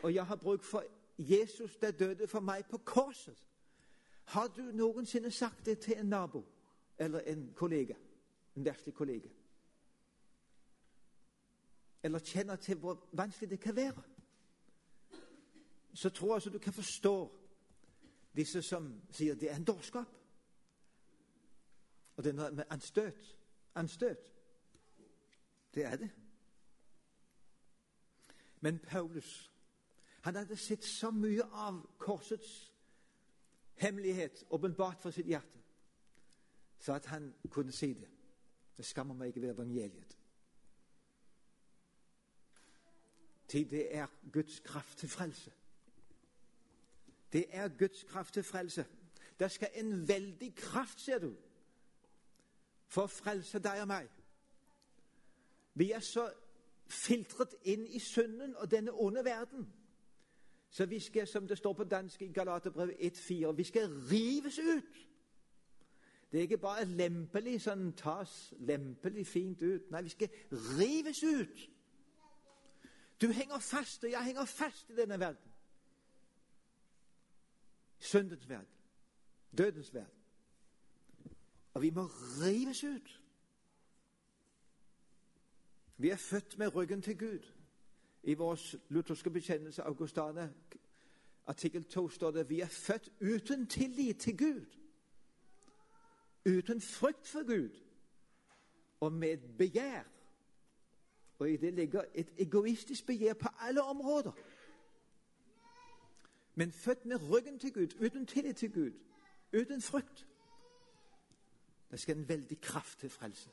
Og 0.04 0.14
jeg 0.14 0.26
har 0.26 0.36
bruk 0.36 0.64
for 0.64 0.84
Jesus, 1.18 1.78
der 1.78 1.92
døde 1.92 2.28
for 2.28 2.40
meg 2.40 2.66
på 2.66 2.78
korset. 2.78 3.38
Har 4.24 4.48
du 4.48 4.62
noensinne 4.62 5.32
sagt 5.32 5.66
det 5.66 5.80
til 5.80 5.94
en 5.98 6.06
nabo 6.06 6.46
eller 6.98 7.20
en 7.20 7.54
kollega? 7.56 7.94
En 8.56 8.66
verdslig 8.66 8.94
kollega? 8.94 9.30
Eller 12.04 12.20
kjenner 12.20 12.56
til 12.56 12.78
hvor 12.78 13.10
vanskelig 13.14 13.50
det 13.50 13.60
kan 13.60 13.76
være, 13.76 14.04
så 15.94 16.10
tror 16.10 16.28
jeg 16.28 16.34
altså 16.34 16.50
du 16.50 16.60
kan 16.60 16.74
forstå 16.74 17.38
disse 18.36 18.62
som 18.62 19.02
sier 19.12 19.36
det 19.36 19.52
er 19.52 19.56
en 19.56 19.64
dårskap. 19.64 20.08
Og 22.16 22.24
det 22.24 22.30
er 22.30 22.38
noe 22.38 22.52
med 22.52 22.70
anstøt. 22.70 23.38
Anstøt. 23.76 24.32
Det 25.76 25.86
er 25.86 25.96
det. 25.96 26.10
Men 28.62 28.80
Paulus 28.80 29.52
han 30.22 30.36
hadde 30.36 30.56
sett 30.56 30.86
så 30.86 31.10
mye 31.12 31.44
av 31.44 31.80
korsets 31.98 32.72
hemmelighet 33.82 34.44
åpenbart 34.50 35.02
for 35.02 35.12
sitt 35.12 35.26
hjerte. 35.26 35.58
så 36.82 36.94
at 36.94 37.06
han 37.06 37.34
kunne 37.50 37.72
si 37.72 37.94
det. 37.94 38.10
Det 38.78 38.86
skammer 38.86 39.14
meg 39.14 39.28
ikke 39.28 39.42
ved 39.42 39.50
evangeliet. 39.50 40.18
Til 43.52 43.72
det 43.72 43.96
er 43.96 44.08
Guds 44.34 44.60
kraft 44.60 44.98
til 44.98 45.10
frelse. 45.10 45.52
Det 47.34 47.46
er 47.50 47.68
Guds 47.68 48.04
kraft 48.04 48.34
til 48.34 48.44
frelse. 48.44 48.86
Det 49.40 49.52
skal 49.52 49.70
en 49.74 50.08
veldig 50.08 50.56
kraft, 50.56 51.02
ser 51.02 51.20
du, 51.20 51.34
for 52.88 53.10
å 53.10 53.12
frelse 53.12 53.60
deg 53.60 53.82
og 53.84 53.90
meg. 53.92 54.08
Vi 55.76 55.90
er 55.92 56.00
så 56.00 56.30
filtret 56.88 57.58
inn 57.68 57.84
i 57.92 58.00
synden 58.00 58.56
og 58.56 58.72
denne 58.72 58.94
onde 58.94 59.26
verden. 59.26 59.68
Så 60.70 60.86
vi 60.88 61.00
skal, 61.00 61.28
som 61.28 61.48
det 61.48 61.58
står 61.58 61.74
på 61.74 61.84
dansk 61.84 62.22
i 62.22 62.32
Galaterbrevet 62.32 62.96
1,4, 63.12 63.52
vi 63.52 63.68
skal 63.68 63.92
rives 64.12 64.60
ut. 64.60 65.04
Det 66.32 66.40
er 66.40 66.48
ikke 66.48 66.64
bare 66.64 66.88
lempelig 66.88 67.58
sånn 67.68 67.92
tas 68.00 68.54
lempelig 68.64 69.28
fint 69.28 69.60
ut. 69.60 69.92
Nei, 69.92 70.06
vi 70.08 70.16
skal 70.16 70.30
rives 70.80 71.24
ut. 71.24 71.68
Du 73.22 73.32
henger 73.32 73.60
fast, 73.60 74.04
og 74.04 74.12
jeg 74.12 74.26
henger 74.26 74.46
fast 74.46 74.90
i 74.90 74.96
denne 74.96 75.20
verden. 75.20 75.52
Syndens 78.00 78.50
verden. 78.50 78.68
Dødens 79.58 79.94
verden. 79.94 80.22
Og 81.74 81.82
vi 81.82 81.90
må 81.90 82.06
rives 82.42 82.84
ut. 82.84 83.22
Vi 85.98 86.10
er 86.10 86.16
født 86.16 86.58
med 86.58 86.76
ryggen 86.76 87.02
til 87.02 87.18
Gud. 87.18 87.54
I 88.24 88.34
vår 88.34 88.58
lutherske 88.90 89.30
bekjennelse, 89.30 89.84
Augustane, 89.84 90.54
artikkel 91.46 91.84
2, 91.84 92.10
står 92.10 92.32
det 92.32 92.50
vi 92.50 92.60
er 92.60 92.68
født 92.68 93.10
uten 93.22 93.68
tillit 93.68 94.20
til 94.20 94.38
Gud. 94.38 94.66
Uten 96.46 96.82
frykt 96.82 97.28
for 97.28 97.46
Gud. 97.46 97.84
Og 99.00 99.14
med 99.14 99.38
begjær. 99.58 100.04
Og 101.42 101.50
i 101.50 101.58
det 101.58 101.74
ligger 101.74 102.04
et 102.14 102.34
egoistisk 102.38 103.06
begjær 103.06 103.34
på 103.34 103.48
alle 103.60 103.82
områder. 103.82 104.32
Men 106.56 106.72
født 106.72 107.06
med 107.06 107.30
ryggen 107.30 107.60
til 107.60 107.74
Gud, 107.74 108.06
uten 108.06 108.26
tillit 108.26 108.56
til 108.56 108.74
Gud, 108.74 108.92
uten 109.62 109.82
frykt. 109.82 110.28
Det 111.92 112.00
skal 112.00 112.18
en 112.18 112.30
veldig 112.30 112.62
kraft 112.62 113.00
til 113.00 113.10
frelse. 113.10 113.50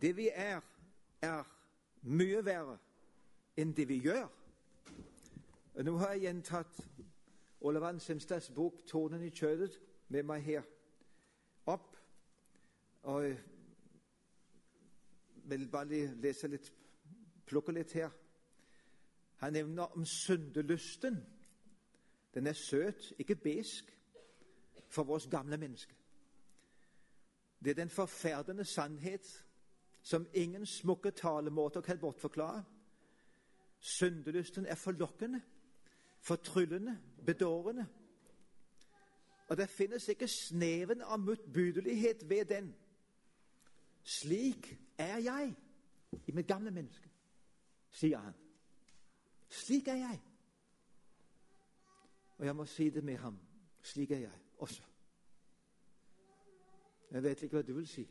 Det 0.00 0.16
vi 0.16 0.30
er, 0.34 0.60
er 1.22 1.44
mye 2.02 2.44
verre 2.44 2.78
enn 3.56 3.76
det 3.76 3.88
vi 3.88 3.98
gjør. 3.98 4.28
Og 5.74 5.84
Nå 5.84 5.98
har 5.98 6.16
jeg 6.16 6.20
gjentatt 6.20 6.86
Olavan 7.60 7.94
Ansemstads 7.94 8.50
bok 8.50 8.86
'Tårnen 8.86 9.22
i 9.22 9.30
kjødet' 9.30 9.80
med 10.08 10.22
meg 10.22 10.42
her 10.42 10.62
opp. 11.66 11.96
Og 13.02 13.36
vil 15.44 15.68
bare 15.68 16.06
lese 16.20 16.48
litt, 16.48 16.72
plukke 17.46 17.72
litt 17.72 17.92
her. 17.92 18.10
Han 19.42 19.52
nevner 19.52 19.96
om 19.96 20.04
syndelysten. 20.04 21.18
Den 22.34 22.46
er 22.46 22.52
søt, 22.52 23.12
ikke 23.18 23.36
besk, 23.36 23.90
for 24.88 25.02
vårt 25.02 25.28
gamle 25.30 25.56
menneske. 25.56 25.94
Det 27.64 27.70
er 27.70 27.74
den 27.74 27.90
forferdende 27.90 28.64
sannhet 28.64 29.44
som 30.02 30.26
ingen 30.34 30.66
smukke 30.66 31.10
talemåter 31.10 31.80
kan 31.80 31.98
bortforklare. 31.98 32.64
Syndelysten 33.80 34.66
er 34.66 34.74
forlokkende, 34.74 35.42
fortryllende, 36.20 36.98
bedårende. 37.26 37.86
Og 39.48 39.56
det 39.56 39.68
finnes 39.68 40.08
ikke 40.08 40.28
sneven 40.28 41.02
av 41.02 41.18
motbydelighet 41.20 42.28
ved 42.28 42.44
den. 42.44 42.74
Slik 44.04 44.78
er 44.98 45.16
jeg 45.16 45.56
i 46.26 46.32
mitt 46.32 46.46
gamle 46.46 46.70
menneske, 46.70 47.10
sier 47.90 48.18
han. 48.18 48.34
Slik 49.48 49.88
er 49.88 49.94
jeg. 49.94 50.22
Og 52.38 52.46
jeg 52.46 52.56
må 52.56 52.64
si 52.64 52.90
det 52.90 53.04
med 53.04 53.16
ham. 53.16 53.38
Slik 53.82 54.10
er 54.10 54.18
jeg 54.18 54.40
også. 54.58 54.82
Jeg 57.10 57.22
vet 57.22 57.42
ikke 57.42 57.56
hva 57.56 57.62
du 57.62 57.74
vil 57.74 57.88
si. 57.88 58.08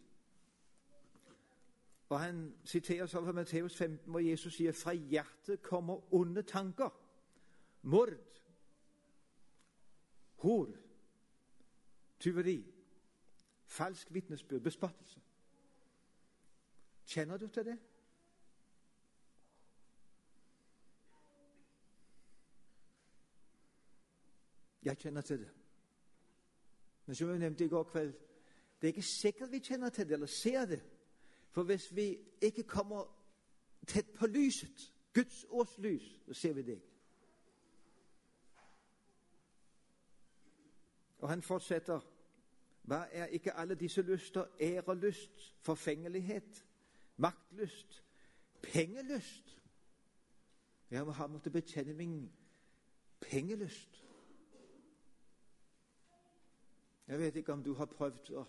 Og 2.09 2.19
Han 2.19 2.55
siterer 2.63 3.05
så 3.05 3.23
fra 3.25 3.31
Matteus 3.31 3.75
15, 3.75 4.11
hvor 4.11 4.19
Jesus 4.19 4.53
sier 4.53 4.71
fra 4.71 4.93
hjertet 4.93 5.61
kommer 5.61 6.13
onde 6.13 6.41
tanker. 6.41 6.89
Mord, 7.81 8.41
hor, 10.35 10.69
tyveri, 12.19 12.73
falsk 13.65 14.13
vitnesbyrd, 14.13 14.61
bespottelse. 14.61 15.22
Kjenner 17.05 17.37
du 17.37 17.47
til 17.47 17.65
det? 17.65 17.77
Jeg 24.83 24.97
kjenner 24.97 25.21
til 25.21 25.39
det. 25.39 25.49
Men 27.05 27.15
som 27.15 27.29
jeg 27.29 27.39
nevnte 27.39 27.65
i 27.65 27.67
går 27.67 27.83
kveld, 27.83 28.13
det 28.81 28.87
er 28.87 28.93
ikke 28.93 29.01
sikkert 29.01 29.51
vi 29.51 29.59
kjenner 29.59 29.89
til 29.89 30.07
det 30.07 30.13
eller 30.13 30.27
ser 30.27 30.65
det. 30.65 30.83
For 31.51 31.63
hvis 31.63 31.95
vi 31.95 32.17
ikke 32.41 32.63
kommer 32.63 33.05
tett 33.87 34.13
på 34.13 34.27
lyset, 34.27 34.93
Guds 35.13 35.45
års 35.49 35.77
lys, 35.77 36.21
så 36.25 36.33
ser 36.33 36.53
vi 36.53 36.61
det 36.61 36.71
ikke. 36.71 36.89
Og 41.17 41.29
han 41.29 41.41
fortsetter. 41.41 41.99
Hva 42.83 43.05
er 43.11 43.25
ikke 43.25 43.53
alle 43.53 43.75
disse 43.75 44.01
lyster? 44.01 44.45
Ærelyst, 44.61 45.53
forfengelighet, 45.61 46.65
maktlyst, 47.17 48.03
pengelyst. 48.61 49.59
Jeg 50.89 51.05
har 51.05 51.27
måttet 51.27 51.53
bekjenne 51.53 51.93
min 51.93 52.31
pengelyst. 53.21 54.03
Jeg 57.07 57.19
vet 57.19 57.35
ikke 57.35 57.53
om 57.53 57.63
du 57.63 57.73
har 57.73 57.85
prøvd 57.85 58.29
å, 58.39 58.43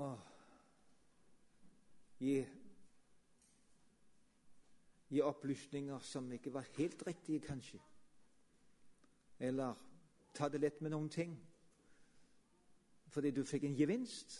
å 0.00 0.06
gi, 2.18 2.38
gi 5.08 5.20
opplysninger 5.20 6.00
som 6.00 6.30
ikke 6.32 6.54
var 6.54 6.70
helt 6.78 7.06
riktige, 7.06 7.44
kanskje. 7.44 7.82
Eller 9.38 9.76
ta 10.34 10.48
det 10.48 10.60
lett 10.60 10.80
med 10.80 10.94
noen 10.96 11.12
ting 11.12 11.36
fordi 13.16 13.30
du 13.32 13.44
fikk 13.48 13.62
en 13.64 13.76
gevinst. 13.78 14.34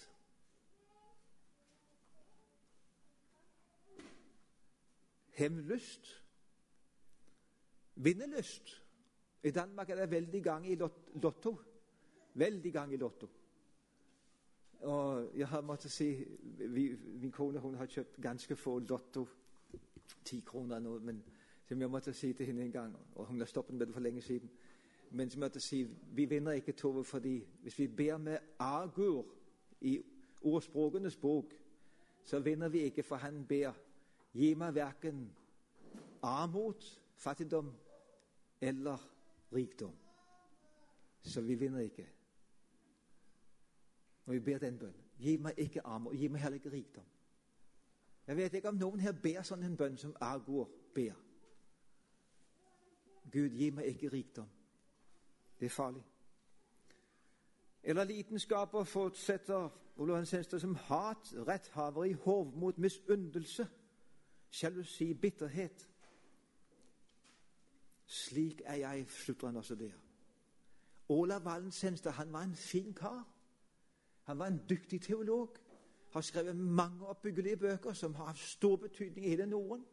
Hevnlyst. 5.37 6.23
vinnerlyst. 7.97 8.83
I 9.43 9.51
Danmark 9.51 9.91
er 9.91 9.95
det 9.95 10.11
veldig 10.11 10.43
gang 10.43 10.71
i 10.71 10.75
lotto. 10.75 11.57
Veldig 12.35 12.73
gang 12.73 12.93
i 12.93 12.97
lotto. 12.97 13.29
Og 14.81 15.31
jeg 15.37 15.49
har 15.49 15.61
måttet 15.61 15.91
si 15.91 16.25
vi, 16.69 16.97
Min 17.21 17.33
kone 17.33 17.59
hun 17.59 17.75
har 17.75 17.87
kjøpt 17.87 18.21
ganske 18.23 18.57
få 18.57 18.79
Lotto. 18.79 19.27
Ti 20.25 20.41
kroner 20.47 20.79
nå. 20.79 20.99
Men 20.99 21.23
som 21.69 21.81
jeg 21.81 21.91
måtte 21.91 22.13
si 22.13 22.33
til 22.33 22.47
henne 22.47 22.63
en 22.63 22.73
gang, 22.73 22.97
og 23.15 23.27
hun 23.27 23.39
har 23.39 23.47
stoppet 23.47 23.75
med 23.75 23.87
det 23.87 23.95
for 23.95 24.01
lenge 24.01 24.23
siden 24.23 24.51
Men 25.11 25.31
som 25.31 25.43
jeg 25.43 25.45
måtte 25.45 25.61
si 25.61 25.83
vi 26.13 26.25
vinner 26.25 26.53
ikke, 26.53 26.73
Tove, 26.73 27.05
fordi 27.05 27.47
hvis 27.63 27.79
vi 27.79 27.87
ber 27.87 28.17
med 28.17 28.39
agur 28.59 29.27
i 29.81 30.03
ordspråkenes 30.43 31.17
bok, 31.17 31.55
så 32.23 32.39
vinner 32.41 32.69
vi 32.69 32.79
ikke, 32.79 33.03
for 33.03 33.17
han 33.17 33.47
ber 33.49 33.73
gi 34.37 34.55
meg 34.55 34.75
verken 34.75 35.23
armod, 36.23 36.83
fattigdom 37.17 37.73
eller 38.61 38.99
rikdom. 39.53 39.95
Så 41.23 41.41
vi 41.41 41.55
vinner 41.55 41.81
ikke 41.81 42.07
når 44.27 44.35
vi 44.35 44.41
ber 44.41 44.59
den 44.59 44.79
bønnen. 44.79 45.05
Gi 45.19 45.37
meg 45.37 45.55
ikke 45.57 45.87
armod, 45.87 46.15
gi 46.15 46.29
meg 46.29 46.41
heller 46.41 46.55
ikke 46.55 46.73
rikdom. 46.73 47.05
Jeg 48.27 48.37
vet 48.37 48.55
ikke 48.55 48.69
om 48.69 48.75
noen 48.75 49.01
her 49.01 49.15
ber 49.23 49.43
sånn 49.47 49.63
en 49.63 49.77
bønn 49.79 49.97
som 49.97 50.17
Agur 50.21 50.67
ber. 50.95 51.15
Gud, 53.33 53.55
gi 53.55 53.71
meg 53.71 53.87
ikke 53.87 54.11
rikdom. 54.11 54.49
Det 55.61 55.67
er 55.67 55.75
farlig. 55.75 56.03
Eller 57.83 58.05
lidenskaper 58.05 58.85
fortsetter 58.85 59.69
Olav 59.97 60.25
Senstad 60.25 60.61
som 60.61 60.75
hat, 60.75 61.33
retthaveri, 61.47 62.13
hovmot, 62.13 62.79
misunnelse, 62.79 63.69
sjalusi, 64.51 65.15
bitterhet. 65.15 65.89
Slik 68.07 68.63
er 68.65 68.75
jeg, 68.75 69.07
slutter 69.11 69.47
han 69.47 69.57
også 69.57 69.75
der. 69.75 69.93
Ola 71.09 71.39
Wallensenster 71.39 72.11
han 72.11 72.33
var 72.33 72.43
en 72.43 72.55
fin 72.55 72.95
kar. 72.95 73.29
Han 74.23 74.39
var 74.39 74.47
en 74.47 74.63
dyktig 74.69 75.03
teolog. 75.03 75.57
Har 76.13 76.21
skrevet 76.21 76.57
mange 76.57 77.07
oppbyggelige 77.07 77.57
bøker 77.57 77.93
som 77.93 78.15
har 78.15 78.25
hatt 78.25 78.39
stor 78.39 78.77
betydning 78.77 79.27
i 79.27 79.29
hele 79.29 79.47
Norden. 79.47 79.87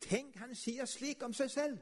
Tenk, 0.00 0.36
han 0.36 0.54
sier 0.54 0.84
slik 0.84 1.22
om 1.22 1.32
seg 1.32 1.50
selv! 1.50 1.78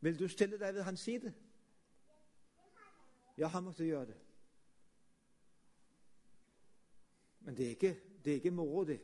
Vil 0.00 0.18
du 0.18 0.28
stille 0.28 0.58
deg 0.58 0.74
ved 0.74 0.82
hans 0.82 1.00
side? 1.00 1.32
Ja, 3.38 3.46
han 3.46 3.64
måtte 3.64 3.84
gjøre 3.84 4.06
det. 4.06 4.29
Men 7.40 7.56
det 7.56 7.64
er 7.64 7.68
ikke, 7.68 8.00
det 8.24 8.30
er 8.30 8.34
ikke 8.34 8.50
moro, 8.50 8.84
det. 8.84 9.00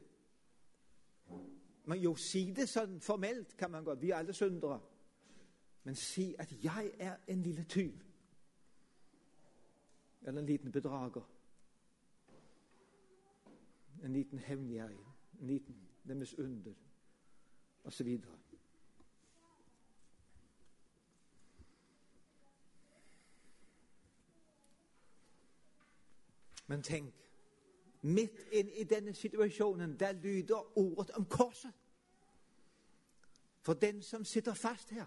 Men 1.84 1.98
jo, 1.98 2.14
si 2.18 2.50
det 2.50 2.68
sånn 2.68 2.98
formelt 3.00 3.56
kan 3.56 3.70
man 3.70 3.84
godt. 3.84 4.02
Vi 4.02 4.10
er 4.10 4.18
alle 4.18 4.34
syndere. 4.34 4.80
Men 5.84 5.94
si 5.94 6.34
at 6.38 6.52
'jeg 6.64 6.92
er 6.98 7.16
en 7.28 7.42
lille 7.42 7.64
tyv'. 7.64 8.02
Eller 10.22 10.40
en 10.40 10.46
liten 10.46 10.72
bedrager. 10.72 11.22
En 14.02 14.12
liten 14.12 14.38
hevngjerrig. 14.38 15.06
En 15.40 15.46
liten 15.46 15.76
deres 16.08 16.38
under. 16.38 16.74
Og 17.84 17.92
så 17.92 18.04
videre. 18.04 18.38
Men 26.66 26.82
tenk 26.82 27.25
Midt 28.06 28.38
inn 28.54 28.68
i 28.78 28.84
denne 28.86 29.14
situasjonen, 29.14 29.96
der 29.98 30.12
lyder 30.12 30.78
ordet 30.78 31.10
om 31.10 31.24
korset. 31.24 31.72
For 33.60 33.74
den 33.74 34.02
som 34.02 34.24
sitter 34.24 34.54
fast 34.54 34.90
her, 34.90 35.06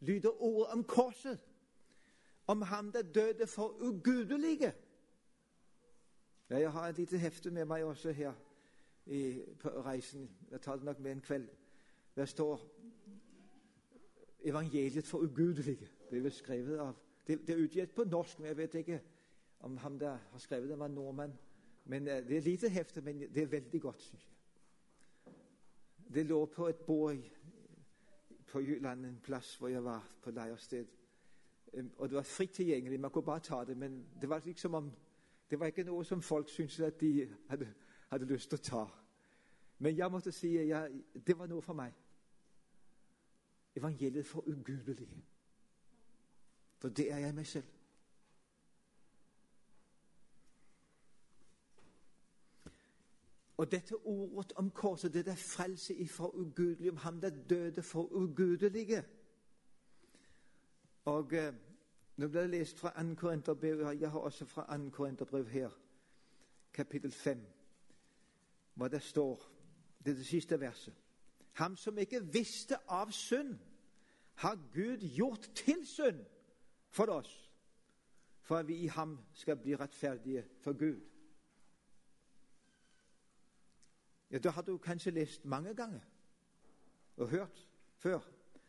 lyder 0.00 0.42
ordet 0.42 0.72
om 0.72 0.84
korset. 0.84 1.38
Om 2.46 2.62
ham 2.62 2.92
der 2.92 3.02
døde 3.02 3.46
for 3.46 3.76
ugudelige. 3.80 4.72
Ja, 6.50 6.58
jeg 6.58 6.72
har 6.72 6.88
et 6.88 6.98
lite 6.98 7.18
hefte 7.18 7.50
med 7.50 7.64
meg 7.64 7.84
også 7.84 8.12
her 8.12 8.32
i, 9.06 9.42
på 9.60 9.68
reisen. 9.68 10.30
Jeg 10.50 10.60
tar 10.60 10.76
det 10.76 10.84
nok 10.84 10.98
med 10.98 11.12
en 11.12 11.20
kveld. 11.20 11.48
Der 12.16 12.24
står 12.24 12.60
'Evangeliet 14.40 15.06
for 15.06 15.18
ugudelige'. 15.18 15.88
Det 16.10 16.26
er 16.26 16.30
skrevet 16.30 16.78
av 16.78 16.94
Det, 17.26 17.46
det 17.46 17.50
er 17.50 17.64
utgitt 17.64 17.94
på 17.94 18.04
norsk, 18.04 18.38
men 18.38 18.48
jeg 18.48 18.56
vet 18.56 18.74
ikke 18.74 19.00
om 19.60 19.76
han 19.76 20.00
der 20.00 20.16
har 20.16 20.38
skrevet 20.38 20.68
det, 20.68 20.78
var 20.78 20.88
nordmann. 20.88 21.38
Men 21.90 22.08
uh, 22.08 22.14
Det 22.28 22.36
er 22.36 22.46
lite 22.46 22.68
hefte, 22.68 23.00
men 23.00 23.20
det 23.20 23.42
er 23.42 23.46
veldig 23.50 23.80
godt, 23.82 24.02
syns 24.02 24.26
jeg. 24.26 25.34
Det 26.14 26.26
lå 26.26 26.44
på 26.46 26.68
et 26.68 26.76
bord 26.86 27.16
på 28.46 28.60
Jylland, 28.60 29.06
en 29.06 29.20
plass 29.22 29.56
hvor 29.56 29.68
jeg 29.68 29.84
var 29.84 30.06
på 30.22 30.30
leirsted. 30.30 30.86
Og 31.96 32.08
det 32.08 32.16
var 32.16 32.22
fritt 32.22 32.50
tilgjengelig. 32.50 33.00
Man 33.00 33.10
kunne 33.10 33.24
bare 33.24 33.40
ta 33.40 33.64
det. 33.64 33.76
Men 33.76 34.06
det 34.20 34.28
var 34.28 34.42
liksom 34.44 34.74
om 34.74 34.92
det 35.50 35.60
var 35.60 35.66
ikke 35.66 35.84
noe 35.84 36.04
som 36.04 36.22
folk 36.22 36.48
syntes 36.48 36.80
at 36.80 37.00
de 37.00 37.28
hadde, 37.48 37.66
hadde 38.08 38.26
lyst 38.26 38.50
til 38.50 38.58
å 38.58 38.62
ta. 38.62 38.84
Men 39.78 39.96
jeg 39.96 40.10
måtte 40.10 40.32
si 40.32 40.56
at 40.58 40.68
jeg, 40.68 41.02
det 41.26 41.38
var 41.38 41.50
noe 41.50 41.62
for 41.62 41.74
meg. 41.74 41.94
Evangeliet 43.76 44.26
for 44.26 44.46
ugudelige. 44.46 45.24
For 46.78 46.88
det 46.88 47.12
er 47.12 47.18
jeg 47.18 47.34
meg 47.34 47.46
selv. 47.46 47.79
Og 53.60 53.72
dette 53.72 53.96
ordet 53.96 54.52
om 54.56 54.70
korset, 54.70 55.14
det 55.14 55.28
er 55.28 55.34
frelse 55.34 55.94
ifra 55.94 56.26
ugudelig, 56.26 56.90
om 56.90 56.96
ham 56.96 57.20
der 57.20 57.30
døde 57.48 57.82
for 57.82 58.12
ugudelige. 58.12 59.04
Og 61.04 61.32
eh, 61.32 61.54
nå 62.16 62.28
ble 62.28 62.40
det 62.40 62.50
lest 62.54 62.80
fra 62.80 62.92
2. 63.02 63.14
Korinterbrev. 63.14 63.82
Jeg 64.00 64.10
har 64.10 64.18
også 64.18 64.44
fra 64.44 64.78
2. 64.78 64.90
Korinterbrev 64.90 65.48
her, 65.48 65.70
kapittel 66.72 67.12
5, 67.12 67.46
hvor 68.74 68.88
det 68.88 69.02
står 69.02 69.52
Det 70.04 70.10
er 70.10 70.14
det 70.14 70.26
siste 70.26 70.60
verset. 70.60 70.94
Ham 71.52 71.76
som 71.76 71.98
ikke 71.98 72.24
visste 72.32 72.78
av 72.88 73.12
synd, 73.12 73.58
har 74.34 74.56
Gud 74.72 75.04
gjort 75.16 75.50
til 75.54 75.86
synd 75.86 76.24
for 76.88 77.12
oss, 77.12 77.50
for 78.40 78.56
at 78.56 78.68
vi 78.68 78.74
i 78.74 78.86
ham 78.86 79.18
skal 79.34 79.56
bli 79.56 79.76
rettferdige 79.76 80.44
for 80.60 80.72
Gud. 80.72 81.00
Ja, 84.30 84.38
Det 84.38 84.52
har 84.52 84.62
du 84.62 84.78
kanskje 84.78 85.10
lest 85.10 85.44
mange 85.44 85.74
ganger 85.74 86.00
og 87.16 87.28
hørt 87.28 87.68
før. 87.96 88.20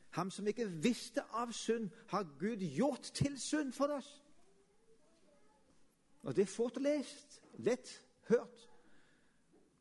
Ham 0.10 0.32
som 0.32 0.48
ikke 0.48 0.70
visste 0.70 1.22
av 1.22 1.52
synd, 1.52 1.90
har 2.08 2.24
Gud 2.40 2.58
gjort 2.76 3.02
til 3.02 3.40
synd 3.40 3.72
for 3.72 3.86
oss. 3.86 4.24
Og 6.24 6.36
det 6.36 6.42
er 6.42 6.46
fort 6.46 6.82
lest, 6.82 7.42
lett 7.54 8.06
hørt. 8.30 8.70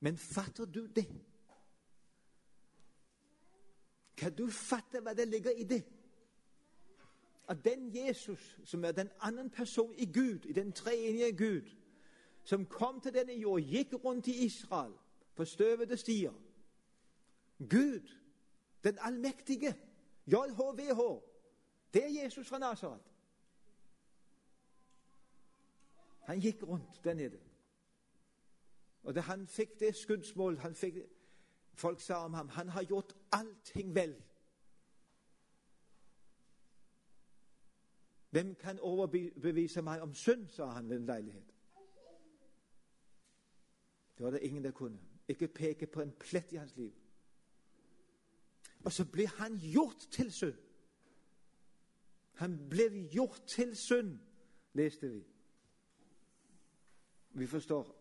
Men 0.00 0.16
fatter 0.16 0.64
du 0.64 0.86
det? 0.86 1.08
Kan 4.16 4.36
du 4.36 4.50
fatte 4.50 5.00
hva 5.00 5.14
det 5.14 5.28
ligger 5.28 5.50
i 5.50 5.64
det? 5.64 5.82
At 7.48 7.64
den 7.64 7.96
Jesus, 7.96 8.60
som 8.64 8.84
er 8.84 8.92
den 8.92 9.10
andre 9.20 9.48
person 9.48 9.94
i 9.98 10.06
Gud, 10.06 10.44
i 10.44 10.52
den 10.52 10.72
treenige 10.72 11.36
Gud, 11.36 11.70
som 12.44 12.66
kom 12.66 13.00
til 13.00 13.14
denne 13.14 13.32
jord, 13.32 13.60
gikk 13.60 13.94
rundt 14.04 14.26
i 14.26 14.44
Israel 14.44 14.94
på 15.40 15.44
støvete 15.44 15.96
stier 15.96 16.32
Gud, 17.58 18.08
den 18.84 18.98
allmektige, 19.00 19.74
JHVH. 20.26 21.00
Det 21.94 22.04
er 22.04 22.22
Jesus 22.22 22.48
fra 22.48 22.58
Nasaret. 22.58 23.00
Han 26.22 26.40
gikk 26.40 26.62
rundt 26.62 27.04
der 27.04 27.14
nede. 27.14 27.40
Og 29.02 29.14
da 29.14 29.20
han 29.20 29.46
fikk 29.46 29.80
det 29.80 29.96
skuddsmål 29.96 30.58
han 30.58 30.74
fikk, 30.74 30.96
Folk 31.74 32.00
sa 32.00 32.24
om 32.24 32.34
ham 32.34 32.48
han 32.48 32.68
har 32.68 32.82
gjort 32.82 33.16
allting 33.32 33.94
vel. 33.94 34.22
Hvem 38.30 38.54
kan 38.54 38.80
overbevise 38.80 39.82
meg 39.82 40.02
om 40.02 40.14
synd, 40.14 40.48
sa 40.48 40.66
han 40.66 40.88
ved 40.88 40.96
en 40.96 41.06
leilighet. 41.06 41.54
Det 44.18 44.24
var 44.24 44.30
det 44.30 44.42
ingen 44.42 44.64
der 44.64 44.70
kunne. 44.70 45.09
Ikke 45.30 45.48
peke 45.48 45.86
på 45.86 46.02
en 46.02 46.12
plett 46.18 46.52
i 46.52 46.58
hans 46.58 46.76
liv. 46.76 46.92
Og 48.84 48.92
så 48.92 49.04
blir 49.04 49.28
han 49.38 49.58
gjort 49.62 50.08
til 50.10 50.32
synd. 50.32 50.58
Han 52.40 52.56
ble 52.70 52.88
gjort 53.12 53.42
til 53.46 53.76
synd, 53.76 54.18
leste 54.72 55.10
vi. 55.12 55.20
Vi 57.32 57.46
forstår 57.46 57.96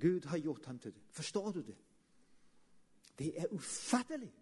Gud 0.00 0.24
har 0.24 0.38
gjort 0.38 0.66
ham 0.66 0.78
til 0.78 0.94
det. 0.94 1.02
Forstår 1.10 1.52
du 1.52 1.62
det? 1.62 1.76
Det 3.18 3.40
er 3.40 3.46
ufattelig. 3.52 4.32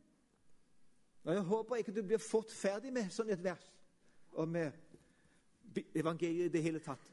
Og 1.23 1.35
Jeg 1.35 1.43
håper 1.43 1.77
ikke 1.77 1.95
du 1.95 2.03
blir 2.03 2.19
fort 2.19 2.53
ferdig 2.53 2.93
med 2.93 3.11
sånn 3.13 3.31
et 3.31 3.43
vers 3.45 3.67
og 4.33 4.49
med 4.49 4.73
evangeliet 5.95 6.49
i 6.49 6.55
det 6.55 6.63
hele 6.63 6.81
tatt. 6.81 7.13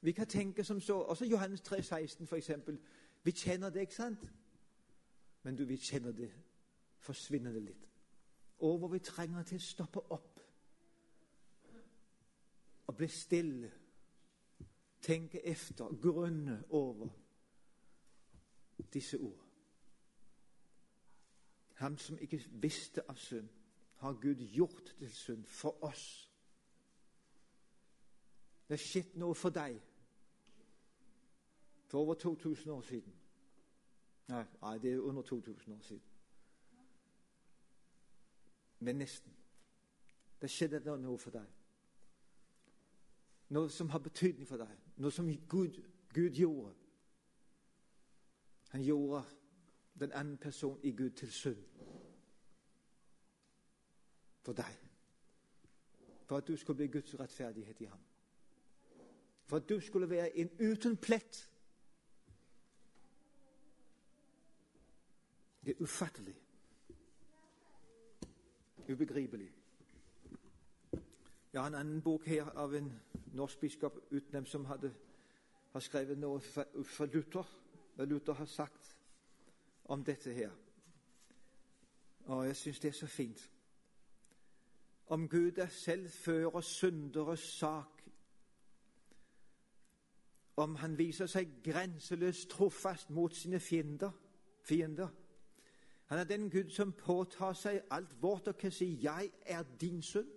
Vi 0.00 0.12
kan 0.12 0.26
tenke 0.26 0.64
som 0.64 0.80
så 0.80 1.00
Også 1.00 1.24
Johannes 1.24 1.60
3, 1.60 1.82
16 1.82 2.26
for 2.26 2.36
eksempel. 2.36 2.78
Vi 3.22 3.30
kjenner 3.30 3.70
det, 3.70 3.80
ikke 3.80 3.94
sant? 3.94 4.32
Men 5.42 5.56
du, 5.56 5.64
vi 5.64 5.76
kjenner 5.76 6.12
det 6.12 6.30
forsvinner 6.98 7.52
det 7.52 7.62
litt. 7.62 7.88
Og 8.58 8.78
hvor 8.78 8.88
vi 8.88 8.98
trenger 8.98 9.42
til 9.42 9.60
å 9.60 9.64
stoppe 9.64 10.02
opp 10.12 10.40
og 12.88 12.96
bli 12.96 13.08
stille. 13.08 13.70
Tenke 15.00 15.38
efter, 15.46 15.92
grunne 16.02 16.64
over 16.74 17.08
disse 18.92 19.18
ord. 19.18 19.44
Ham 21.78 21.98
som 21.98 22.18
ikke 22.18 22.40
visste 22.58 23.04
av 23.08 23.16
synd, 23.16 23.48
har 24.02 24.18
Gud 24.18 24.42
gjort 24.54 24.94
til 24.98 25.12
synd 25.14 25.44
for 25.46 25.84
oss. 25.84 26.04
Det 28.66 28.74
har 28.74 28.82
skjedd 28.82 29.14
noe 29.18 29.34
for 29.38 29.54
deg 29.54 29.78
for 31.88 31.98
over 31.98 32.14
2000 32.14 32.70
år 32.70 32.80
siden. 32.80 33.14
Nei, 34.28 34.44
nei, 34.60 34.78
det 34.78 34.92
er 34.92 35.00
under 35.00 35.22
2000 35.22 35.72
år 35.72 35.80
siden. 35.80 36.02
Men 38.78 38.96
nesten. 38.96 39.32
Det 40.40 40.50
skjedde 40.50 40.96
noe 40.96 41.18
for 41.18 41.34
deg. 41.34 41.46
Noe 43.48 43.70
som 43.72 43.88
har 43.90 43.98
betydning 43.98 44.46
for 44.46 44.60
deg. 44.60 44.74
Noe 45.00 45.10
som 45.10 45.30
Gud, 45.48 45.80
Gud 46.14 46.36
gjorde. 46.36 46.74
Han 48.68 48.82
gjorde 48.82 49.24
den 50.00 50.12
andre 50.12 50.36
personen 50.36 50.84
i 50.84 50.92
Gud 50.92 51.10
til 51.10 51.32
synd. 51.32 51.64
For 54.44 54.52
deg. 54.52 54.76
For 56.26 56.36
at 56.36 56.48
du 56.48 56.56
skulle 56.56 56.76
bli 56.76 56.86
Guds 56.86 57.20
rettferdighet 57.20 57.80
i 57.80 57.84
ham. 57.84 58.04
For 59.46 59.56
at 59.56 59.68
du 59.68 59.80
skulle 59.80 60.10
være 60.10 60.38
en 60.38 60.50
uten 60.60 60.96
plett. 60.96 61.47
Det 65.68 65.76
er 65.76 65.82
ufattelig. 65.82 66.34
Ubegripelig. 68.88 69.52
Jeg 71.52 71.60
har 71.60 71.66
en 71.66 71.74
annen 71.74 72.02
bok 72.02 72.24
her 72.24 72.44
av 72.44 72.74
en 72.74 72.92
norsk 73.34 73.60
biskop 73.60 73.98
utnevnt 74.10 74.48
som 74.48 74.64
hadde, 74.64 74.94
har 75.72 75.80
skrevet 75.80 76.18
noe 76.18 76.40
fra 76.40 77.04
Luther, 77.12 77.44
hva 77.96 78.04
Luther 78.04 78.32
har 78.32 78.48
sagt 78.48 78.96
om 79.84 80.04
dette 80.04 80.32
her. 80.32 80.56
Og 82.24 82.46
jeg 82.46 82.56
syns 82.56 82.80
det 82.80 82.88
er 82.88 82.98
så 83.02 83.06
fint. 83.06 83.50
om 85.06 85.28
Gud 85.28 85.58
er 85.58 85.68
selv 85.68 86.10
fører 86.10 86.60
synderes 86.60 87.40
sak, 87.40 88.02
om 90.56 90.76
han 90.76 90.98
viser 90.98 91.26
seg 91.26 91.62
grenseløst 91.64 92.50
trofast 92.50 93.10
mot 93.10 93.34
sine 93.34 93.60
fiender, 93.60 94.10
fiender. 94.62 95.08
Han 96.08 96.18
er 96.18 96.24
den 96.24 96.50
Gud 96.50 96.70
som 96.70 96.92
påtar 96.92 97.52
seg 97.52 97.82
alt 97.90 98.22
vårt 98.22 98.48
og 98.48 98.56
kan 98.56 98.70
si 98.70 98.98
'Jeg 99.02 99.30
er 99.46 99.64
din 99.80 100.02
sønn'. 100.02 100.32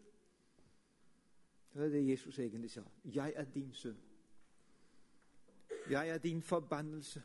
Det 1.73 1.85
er 1.85 1.89
det 1.89 2.07
Jesus 2.07 2.39
egentlig 2.39 2.71
sa. 2.71 2.81
'Jeg 3.03 3.33
er 3.35 3.45
din 3.45 3.73
sønn'. 3.73 4.01
Jeg 5.89 6.09
er 6.09 6.17
din 6.17 6.41
forbannelse. 6.41 7.23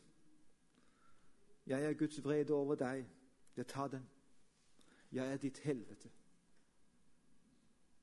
Jeg 1.65 1.83
er 1.85 1.93
Guds 1.93 2.23
vrede 2.23 2.53
over 2.53 2.75
deg. 2.75 3.05
Jeg 3.57 3.67
tar 3.67 3.87
den. 3.87 4.09
Jeg 5.11 5.33
er 5.33 5.37
ditt 5.37 5.59
helvete. 5.59 6.09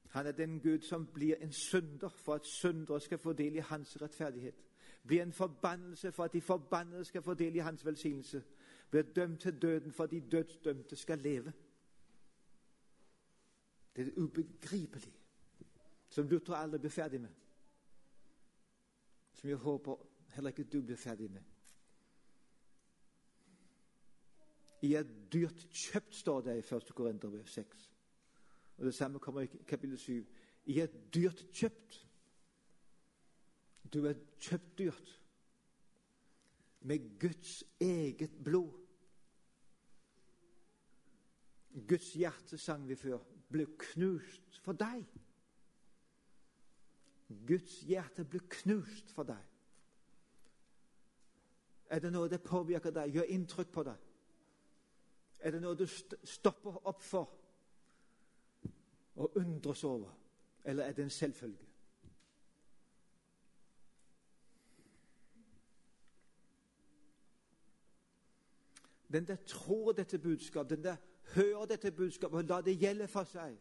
Han 0.08 0.26
er 0.26 0.32
den 0.32 0.60
Gud 0.60 0.80
som 0.80 1.06
blir 1.06 1.36
en 1.36 1.52
synder 1.52 2.08
for 2.08 2.34
at 2.34 2.46
syndere 2.46 3.00
skal 3.00 3.18
få 3.18 3.32
del 3.32 3.54
i 3.54 3.58
hans 3.58 4.02
rettferdighet. 4.02 4.54
Blir 5.06 5.22
en 5.22 5.32
forbannelse 5.32 6.12
for 6.12 6.24
at 6.24 6.32
de 6.32 6.40
forbannede 6.40 7.04
skal 7.04 7.22
få 7.22 7.34
del 7.34 7.54
i 7.54 7.58
hans 7.58 7.84
velsignelse. 7.84 8.42
Blir 8.94 9.02
dømt 9.02 9.40
til 9.40 9.62
døden 9.62 9.92
for 9.92 10.06
de 10.06 10.20
dødsdømte 10.20 10.96
skal 10.96 11.18
leve. 11.18 11.52
Det 13.96 14.02
er 14.02 14.04
det 14.04 14.18
ubegripelige 14.22 15.14
som 16.08 16.28
Luther 16.28 16.54
aldri 16.54 16.78
blir 16.78 16.92
ferdig 16.94 17.20
med. 17.20 17.30
Som 19.34 19.50
jeg 19.50 19.56
håper 19.56 19.96
heller 20.36 20.54
ikke 20.54 20.64
du 20.70 20.78
blir 20.82 20.96
ferdig 20.96 21.26
med. 21.30 21.42
I 24.82 24.92
er 24.94 25.10
dyrt 25.32 25.66
kjøpt, 25.72 26.14
står 26.14 26.40
det 26.46 26.54
i 26.60 26.76
1. 26.76 26.94
Korinterbrev 26.94 27.46
6. 27.46 27.90
Og 28.76 28.84
Det 28.84 28.94
samme 28.94 29.18
kommer 29.18 29.40
i 29.40 29.46
kapittel 29.66 29.98
7. 29.98 30.26
I 30.66 30.78
er 30.78 30.94
dyrt 31.14 31.46
kjøpt. 31.52 31.98
Du 33.94 34.04
er 34.06 34.14
kjøpt 34.38 34.78
dyrt. 34.78 35.20
Med 36.80 37.20
Guds 37.20 37.64
eget 37.80 38.44
blod. 38.44 38.83
Guds 41.74 42.12
hjerte, 42.12 42.58
sang 42.58 42.88
vi 42.88 42.94
før, 42.94 43.18
ble 43.50 43.66
knust 43.78 44.60
for 44.62 44.78
deg. 44.78 45.02
Guds 47.48 47.80
hjerte 47.88 48.24
ble 48.24 48.40
knust 48.60 49.10
for 49.14 49.26
deg. 49.26 49.42
Er 51.90 52.02
det 52.02 52.12
noe 52.14 52.30
det 52.30 52.42
påvirker 52.46 52.94
deg, 52.94 53.14
gjør 53.14 53.32
inntrykk 53.34 53.72
på 53.74 53.84
deg? 53.86 54.10
Er 55.44 55.52
det 55.52 55.60
noe 55.60 55.76
du 55.76 55.84
stopper 55.86 56.78
opp 56.88 57.02
for 57.04 57.34
og 59.20 59.36
undres 59.38 59.84
over? 59.84 60.14
Eller 60.64 60.88
er 60.88 60.94
det 60.96 61.04
en 61.04 61.10
selvfølge? 61.10 61.66
Den 69.14 69.26
der 69.28 69.36
tror 69.46 69.92
dette 69.92 70.18
budskapet, 70.18 70.70
den 70.70 70.84
der 70.84 70.96
hører 71.34 71.66
dette 71.66 71.92
budskapet 71.92 72.38
og 72.38 72.44
lar 72.44 72.60
det 72.60 72.78
gjelde 72.78 73.08
for 73.08 73.24
seg, 73.28 73.56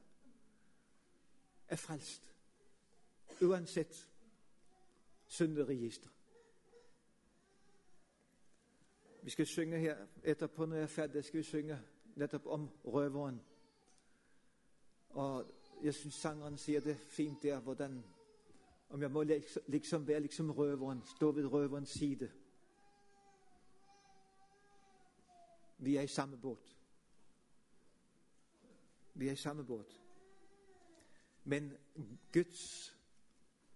er 1.67 1.75
frelst. 1.75 2.29
Uansett 3.41 4.09
synderegister. 5.27 6.09
Vi 9.23 9.29
skal 9.29 9.45
synge 9.45 9.79
her 9.79 9.97
etterpå 10.23 10.65
når 10.65 10.75
jeg 10.75 10.83
er 10.83 10.87
ferdig, 10.87 11.23
skal 11.23 11.37
vi 11.37 11.43
synge 11.43 11.79
nettopp 12.15 12.45
om 12.45 12.69
røveren. 12.85 13.41
Og 15.09 15.45
jeg 15.83 15.93
syns 15.93 16.15
sangeren 16.15 16.57
sier 16.57 16.81
det 16.81 16.97
fint 16.97 17.43
der, 17.43 17.59
hvordan 17.59 18.03
Om 18.89 19.01
jeg 19.01 19.11
må 19.11 19.23
liksom 19.67 20.07
være 20.07 20.19
liksom 20.19 20.51
røveren, 20.51 21.01
stå 21.15 21.31
ved 21.31 21.45
røverens 21.45 21.89
side. 21.89 22.31
Vi 25.77 25.95
er 25.95 26.01
i 26.01 26.07
samme 26.07 26.37
båt. 26.37 26.72
Vi 29.13 29.27
er 29.27 29.31
i 29.31 29.35
samme 29.35 29.63
båt. 29.63 30.01
Men 31.43 31.71
Guds 32.31 32.93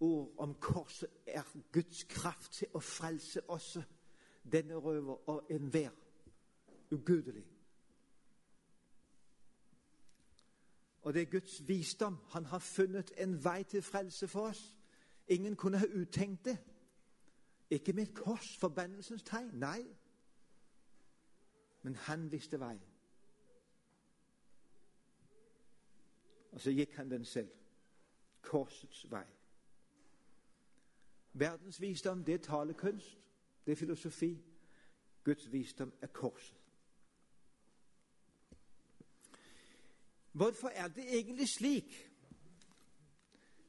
ord 0.00 0.34
om 0.38 0.54
korset 0.54 1.08
er 1.26 1.42
Guds 1.72 2.04
kraft 2.04 2.52
til 2.52 2.68
å 2.74 2.80
frelse 2.80 3.42
oss 3.50 3.78
denne 4.52 4.74
røver 4.74 5.28
og 5.28 5.46
enhver 5.50 5.90
ugudelig. 6.90 7.44
Og 11.02 11.14
det 11.14 11.22
er 11.22 11.30
Guds 11.30 11.68
visdom. 11.68 12.18
Han 12.30 12.44
har 12.44 12.58
funnet 12.58 13.12
en 13.16 13.44
vei 13.44 13.62
til 13.64 13.82
frelse 13.82 14.28
for 14.28 14.40
oss. 14.40 14.76
Ingen 15.28 15.56
kunne 15.56 15.78
ha 15.78 15.86
uttenkt 15.86 16.44
det. 16.44 16.58
Ikke 17.70 17.92
med 17.92 18.02
et 18.02 18.14
kors, 18.14 18.56
forbannelsens 18.58 19.22
tegn. 19.22 19.50
Nei. 19.52 19.84
Men 21.82 21.96
han 21.96 22.30
visste 22.32 22.60
vei. 22.60 22.78
Og 26.58 26.62
så 26.62 26.70
gikk 26.70 26.96
han 26.96 27.10
den 27.10 27.24
selv. 27.24 27.50
Korsets 28.42 29.10
vei. 29.10 29.24
Verdens 31.32 31.80
visdom, 31.80 32.24
det 32.24 32.34
er 32.34 32.38
talekunst. 32.38 33.18
Det 33.66 33.72
er 33.72 33.76
filosofi. 33.76 34.44
Guds 35.24 35.52
visdom 35.52 35.92
er 36.02 36.06
korset. 36.06 36.58
Hvorfor 40.32 40.68
er 40.68 40.88
det 40.88 41.04
egentlig 41.18 41.48
slik? 41.48 42.10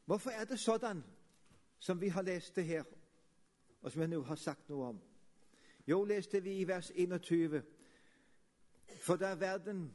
Hvorfor 0.05 0.29
er 0.29 0.49
det 0.49 0.57
sånn 0.59 1.03
som 1.79 2.01
vi 2.01 2.09
har 2.09 2.25
lest 2.25 2.55
det 2.55 2.65
her, 2.65 2.89
og 3.81 3.91
som 3.91 4.01
jeg 4.01 4.15
nå 4.15 4.23
har 4.25 4.35
sagt 4.35 4.69
noe 4.69 4.89
om? 4.95 5.05
Jo, 5.85 6.01
leste 6.03 6.41
vi 6.41 6.57
i 6.57 6.67
vers 6.67 6.89
21. 6.95 7.61
For 8.97 9.15
da 9.15 9.35
verden 9.35 9.91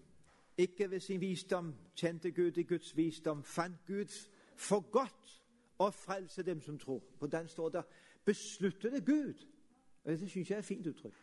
ikke 0.59 0.91
ved 0.91 1.01
sin 1.01 1.21
visdom 1.21 1.75
kjente 1.97 2.31
Gud 2.31 2.57
i 2.57 2.63
Guds 2.63 2.97
visdom, 2.97 3.45
fant 3.45 3.87
Gud 3.87 4.29
for 4.57 4.81
godt 4.81 5.43
å 5.79 5.91
frelse 5.91 6.43
dem 6.43 6.61
som 6.61 6.79
tror. 6.79 7.03
På 7.21 7.27
den 7.27 7.49
står 7.49 7.69
det 7.69 7.85
'besluttede 8.25 9.01
Gud'. 9.01 9.47
Og 10.05 10.13
Dette 10.13 10.29
syns 10.29 10.51
jeg 10.51 10.57
er 10.57 10.59
et 10.59 10.65
fint 10.65 10.87
uttrykk. 10.87 11.17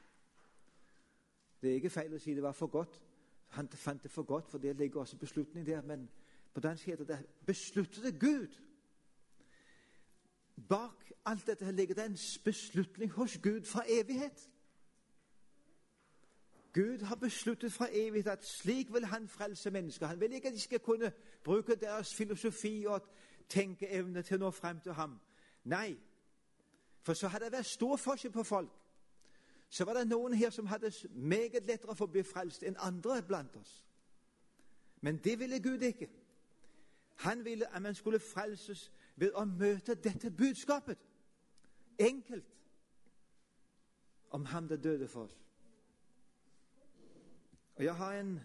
Det 1.61 1.69
er 1.69 1.75
ikke 1.75 1.89
feil 1.89 2.13
å 2.13 2.19
si 2.19 2.33
det 2.33 2.43
var 2.43 2.51
for 2.51 2.67
godt. 2.67 3.03
Han 3.47 3.69
fant 3.69 4.03
det 4.03 4.11
for 4.11 4.23
godt, 4.23 4.47
for 4.49 4.57
det 4.57 4.77
ligger 4.77 4.99
også 4.99 5.17
beslutning 5.17 5.65
der. 5.65 5.81
Men 5.81 6.09
på 6.53 6.59
dansk 6.59 6.85
heter 6.85 7.05
det 7.05 7.25
'besluttede 7.45 8.17
Gud'. 8.17 8.61
Bak 10.69 11.11
alt 11.25 11.47
dette 11.47 11.71
ligger 11.71 11.95
det 11.95 12.05
en 12.05 12.17
beslutning 12.43 13.11
hos 13.11 13.37
Gud 13.37 13.63
fra 13.63 13.83
evighet. 13.89 14.50
Gud 16.73 17.01
har 17.01 17.15
besluttet 17.15 17.73
fra 17.73 17.87
evighet 17.91 18.27
at 18.27 18.45
slik 18.45 18.93
vil 18.93 19.05
han 19.05 19.27
frelse 19.27 19.71
mennesker. 19.71 20.07
Han 20.07 20.19
vil 20.19 20.33
ikke 20.33 20.47
at 20.47 20.53
de 20.53 20.59
skal 20.59 20.79
kunne 20.79 21.11
bruke 21.43 21.75
deres 21.75 22.15
filosofi 22.15 22.85
og 22.87 23.01
tenkeevne 23.49 24.21
til 24.21 24.39
å 24.39 24.45
nå 24.45 24.51
frem 24.51 24.79
til 24.79 24.93
ham. 24.93 25.19
Nei, 25.63 25.97
for 27.01 27.13
så 27.13 27.27
hadde 27.27 27.45
det 27.45 27.57
vært 27.57 27.65
stor 27.65 27.97
forskjell 27.97 28.31
på 28.31 28.43
folk. 28.43 28.71
Så 29.69 29.85
var 29.85 29.93
det 29.93 30.07
noen 30.07 30.33
her 30.33 30.49
som 30.49 30.67
hadde 30.67 30.91
meget 31.11 31.65
lettere 31.67 31.95
for 31.95 32.07
å 32.07 32.11
bli 32.11 32.23
frelst 32.23 32.63
enn 32.63 32.79
andre 32.79 33.21
blant 33.23 33.55
oss. 33.55 33.85
Men 35.01 35.17
det 35.23 35.39
ville 35.39 35.59
Gud 35.59 35.81
ikke. 35.81 36.09
Han 37.21 37.45
ville 37.45 37.75
at 37.75 37.81
man 37.81 37.95
skulle 37.95 38.19
frelses 38.19 38.91
ved 39.15 39.31
å 39.35 39.45
møte 39.45 39.95
dette 39.95 40.31
budskapet. 40.31 40.97
Enkelt. 41.99 42.45
Om 44.29 44.45
ham 44.45 44.67
der 44.67 44.77
døde 44.77 45.07
for 45.07 45.23
oss. 45.23 45.37
Og 47.81 47.85
Jeg 47.85 47.95
har 47.95 48.13
en, 48.13 48.39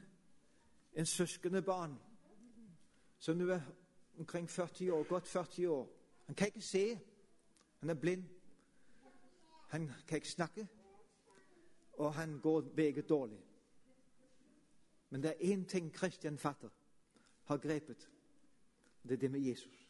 en 0.94 1.06
søskenbarn 1.06 1.98
som 3.18 3.36
nå 3.36 3.48
er 3.48 3.60
omkring 4.18 4.50
40 4.50 4.92
år, 4.92 5.02
godt 5.08 5.26
40 5.26 5.68
år. 5.68 5.88
Han 6.26 6.34
kan 6.34 6.46
ikke 6.46 6.60
se. 6.60 7.00
Han 7.78 7.90
er 7.90 7.94
blind. 7.94 8.24
Han 9.68 9.90
kan 10.08 10.16
ikke 10.16 10.28
snakke, 10.28 10.68
og 11.92 12.14
han 12.14 12.40
går 12.40 12.60
meget 12.76 13.08
dårlig. 13.08 13.44
Men 15.10 15.22
det 15.22 15.30
er 15.30 15.54
én 15.54 15.66
ting 15.66 15.92
Kristian 15.92 16.38
fatter 16.38 16.68
har 17.44 17.56
grepet. 17.56 18.10
Det 19.02 19.12
er 19.12 19.16
det 19.16 19.30
med 19.30 19.40
Jesus. 19.40 19.88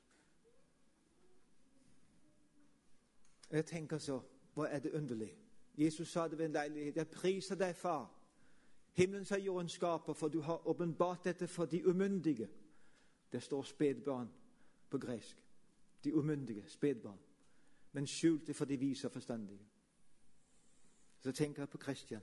Jeg 3.50 3.66
tenker 3.66 3.98
så 3.98 4.20
Hva 4.54 4.66
er 4.66 4.78
det 4.78 4.92
underlig? 4.92 5.38
Jesus 5.78 6.08
sa 6.08 6.28
det 6.28 6.38
ved 6.38 6.46
en 6.46 6.52
leilighet. 6.52 6.96
Jeg 6.96 7.08
priser 7.08 7.54
deg, 7.54 7.76
far, 7.76 8.15
himmelens 8.96 9.32
og 9.32 9.40
jordens 9.40 9.72
skaper, 9.72 10.12
for 10.12 10.28
du 10.28 10.40
har 10.40 10.66
åpenbart 10.66 11.24
dette 11.24 11.48
for 11.48 11.64
de 11.64 11.86
umyndige. 11.86 12.48
Det 13.32 13.42
står 13.42 13.62
spedbarn 13.62 14.28
på 14.90 14.98
gresk. 14.98 15.36
De 16.04 16.14
umyndige, 16.14 16.64
spedbarn 16.68 17.18
men 17.96 18.06
skjulte 18.06 18.54
for 18.54 18.64
de 18.64 18.76
vise 18.76 19.06
og 19.06 19.12
forstandige. 19.12 19.66
Så 21.20 21.32
tenker 21.32 21.62
jeg 21.62 21.68
på 21.68 21.78
Kristian. 21.78 22.22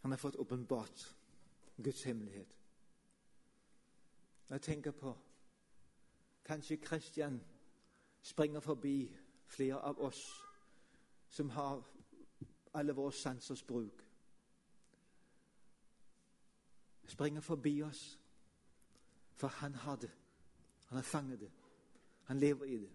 Han 0.00 0.10
har 0.10 0.18
fått 0.18 0.36
åpenbart 0.36 1.16
Guds 1.84 2.02
hemmelighet. 2.02 2.56
Jeg 4.50 4.62
tenker 4.62 4.90
på 4.90 5.18
Kanskje 6.44 6.76
Kristian 6.76 7.40
springer 8.22 8.60
forbi 8.60 9.16
flere 9.46 9.78
av 9.78 9.98
oss 10.00 10.22
som 11.28 11.50
har 11.50 11.82
alle 12.74 12.92
våre 12.92 13.12
sansers 13.12 13.62
bruk. 13.62 14.04
Springer 17.10 17.40
forbi 17.40 17.82
oss, 17.82 18.20
for 19.34 19.48
han 19.48 19.74
har 19.74 19.96
det. 19.96 20.10
Han 20.86 20.96
har 20.96 21.02
fanget 21.02 21.40
det. 21.40 21.50
Han 22.24 22.38
lever 22.38 22.64
i 22.64 22.78
det. 22.78 22.90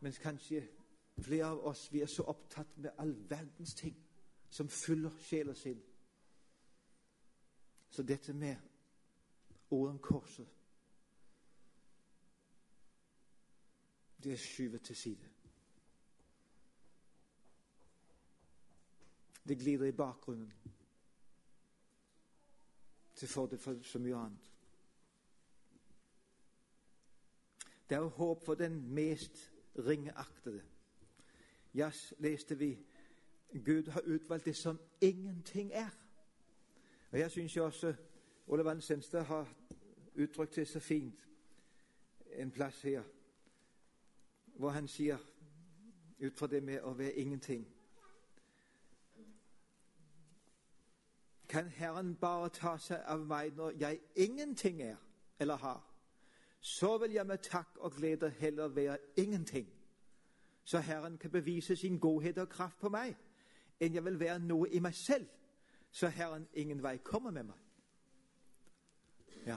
Mens 0.00 0.18
kanskje 0.18 0.68
flere 1.18 1.46
av 1.46 1.64
oss 1.66 1.88
vi 1.92 2.00
er 2.00 2.06
så 2.06 2.22
opptatt 2.22 2.76
med 2.76 2.90
all 2.98 3.16
verdens 3.30 3.74
ting 3.74 3.96
som 4.50 4.68
fyller 4.68 5.10
sjela 5.18 5.54
sin. 5.54 5.82
Så 7.90 8.02
dette 8.02 8.32
med 8.32 8.56
ordet 9.70 9.90
om 9.90 9.98
korset 9.98 10.46
det 14.22 14.32
er 14.32 14.36
skyvet 14.36 14.82
til 14.82 14.96
side. 14.96 15.28
Det 19.48 19.58
glider 19.58 19.86
i 19.86 19.92
bakgrunnen 19.92 20.52
til 23.18 23.28
fordel 23.28 23.58
for 23.58 23.76
så 23.82 23.98
mye 23.98 24.16
annet. 24.16 24.50
Det 27.88 27.96
er 27.96 28.00
håp 28.00 28.44
for 28.44 28.54
den 28.54 28.94
mest 28.94 29.52
ringeaktede. 29.78 30.62
Ja, 31.74 31.90
leste 32.18 32.58
vi 32.58 32.78
Gud 33.64 33.88
har 33.88 34.00
utvalgt 34.00 34.44
det 34.44 34.56
som 34.56 34.80
ingenting 35.00 35.72
er. 35.72 35.90
Og 37.10 37.18
Jeg 37.18 37.30
syns 37.30 37.56
også 37.56 37.94
Ole 38.46 38.64
Vann 38.64 38.80
Senstad 38.80 39.22
har 39.22 39.54
uttrykt 40.14 40.56
det 40.56 40.68
så 40.68 40.80
fint 40.80 41.28
en 42.32 42.50
plass 42.50 42.82
her, 42.82 43.02
hvor 44.44 44.70
han 44.70 44.88
sier 44.88 45.18
ut 46.20 46.38
fra 46.38 46.46
det 46.46 46.62
med 46.62 46.80
å 46.80 46.92
være 46.92 47.14
ingenting 47.14 47.77
Kan 51.48 51.68
Herren 51.68 52.16
bare 52.16 52.48
ta 52.48 52.76
seg 52.76 53.00
av 53.08 53.22
meg 53.26 53.56
når 53.56 53.78
jeg 53.80 54.00
ingenting 54.16 54.82
er 54.82 54.96
eller 55.40 55.56
har? 55.56 55.84
Så 56.60 56.98
vil 56.98 57.12
jeg 57.12 57.26
med 57.26 57.38
takk 57.38 57.76
og 57.76 57.92
glede 57.92 58.30
heller 58.30 58.68
være 58.68 58.98
ingenting, 59.16 59.68
så 60.64 60.78
Herren 60.78 61.18
kan 61.18 61.30
bevise 61.30 61.76
sin 61.76 61.98
godhet 61.98 62.38
og 62.38 62.48
kraft 62.48 62.80
på 62.80 62.88
meg, 62.88 63.16
enn 63.80 63.94
jeg 63.94 64.04
vil 64.04 64.20
være 64.20 64.38
noe 64.38 64.68
i 64.68 64.80
meg 64.82 64.94
selv, 64.94 65.28
så 65.90 66.08
Herren 66.08 66.48
ingen 66.52 66.82
vei 66.82 66.96
kommer 66.96 67.30
med 67.30 67.42
meg. 67.42 67.64
Ja, 69.46 69.56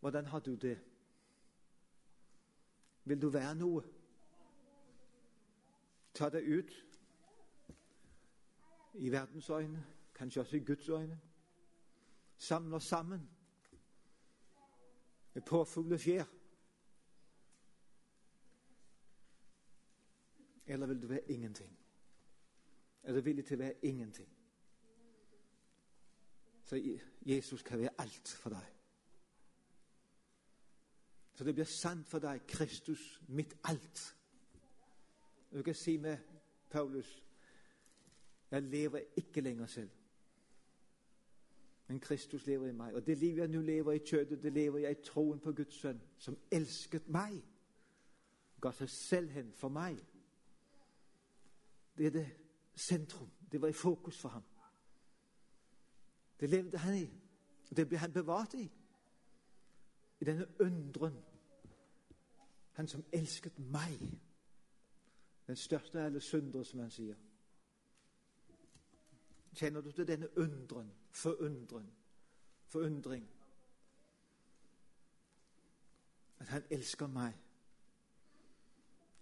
hvordan 0.00 0.26
har 0.26 0.38
du 0.38 0.54
det? 0.54 0.78
Vil 3.04 3.22
du 3.22 3.28
være 3.28 3.54
noe? 3.54 3.82
Ta 6.14 6.28
deg 6.28 6.44
ut 6.44 6.74
i 8.94 9.10
verdens 9.10 9.50
øyne, 9.50 9.86
kanskje 10.14 10.40
også 10.40 10.56
i 10.56 10.64
Guds 10.64 10.88
øyne. 10.88 11.20
Samler 12.36 12.78
sammen 12.78 13.30
med 15.34 15.42
påfugl 15.42 15.92
og 15.92 16.00
fjær. 16.00 16.24
Eller 20.66 20.86
vil 20.86 21.02
du 21.02 21.06
være 21.06 21.30
ingenting? 21.30 21.78
Er 23.02 23.12
du 23.12 23.20
villig 23.20 23.44
til 23.44 23.56
å 23.56 23.64
være 23.64 23.84
ingenting? 23.84 24.28
Så 26.64 26.98
Jesus 27.26 27.62
kan 27.62 27.78
være 27.78 28.00
alt 28.00 28.28
for 28.28 28.50
deg. 28.50 28.70
Så 31.34 31.44
det 31.44 31.54
blir 31.54 31.64
sant 31.64 32.08
for 32.08 32.18
deg, 32.18 32.46
Kristus, 32.48 33.20
mitt 33.28 33.56
alt. 33.64 34.16
Du 35.52 35.62
kan 35.62 35.74
si 35.74 35.96
med 35.98 36.18
Paulus 36.70 37.23
jeg 38.54 38.62
lever 38.62 39.00
ikke 39.16 39.40
lenger 39.40 39.66
selv. 39.66 39.90
Men 41.86 42.00
Kristus 42.00 42.46
lever 42.46 42.66
i 42.66 42.72
meg. 42.72 42.94
Og 42.94 43.06
det 43.06 43.18
livet 43.18 43.38
jeg 43.38 43.48
nå 43.48 43.60
lever 43.60 43.92
i 43.92 43.98
kjødet, 43.98 44.42
det 44.42 44.52
lever 44.52 44.78
jeg 44.78 44.90
i 44.90 45.02
troen 45.04 45.40
på 45.40 45.52
Guds 45.52 45.74
sønn, 45.74 46.00
som 46.18 46.38
elsket 46.52 47.08
meg. 47.08 47.42
Ga 48.60 48.70
seg 48.72 48.90
selv 48.90 49.30
hen 49.30 49.52
for 49.52 49.68
meg. 49.68 49.98
Det 51.98 52.06
er 52.06 52.10
det 52.10 52.26
sentrum. 52.74 53.30
Det 53.52 53.60
var 53.60 53.68
i 53.68 53.72
fokus 53.72 54.18
for 54.18 54.28
ham. 54.28 54.42
Det 56.40 56.50
levde 56.50 56.78
han 56.78 56.94
i. 56.94 57.10
Og 57.70 57.76
det 57.76 57.88
ble 57.88 57.98
han 57.98 58.12
bevart 58.12 58.54
i. 58.54 58.70
I 60.20 60.24
denne 60.24 60.46
undren. 60.60 61.18
Han 62.72 62.88
som 62.88 63.04
elsket 63.12 63.58
meg. 63.58 64.00
Den 65.46 65.56
største 65.56 65.98
av 65.98 66.06
alle 66.06 66.20
syndere, 66.20 66.64
som 66.64 66.80
han 66.80 66.90
sier. 66.90 67.16
Kjenner 69.54 69.80
du 69.80 69.90
til 69.90 70.08
denne 70.08 70.38
undren, 70.38 70.92
forundren, 71.10 71.92
forundring? 72.66 73.30
At 76.38 76.46
han 76.46 76.64
elsker 76.70 77.06
meg. 77.06 77.32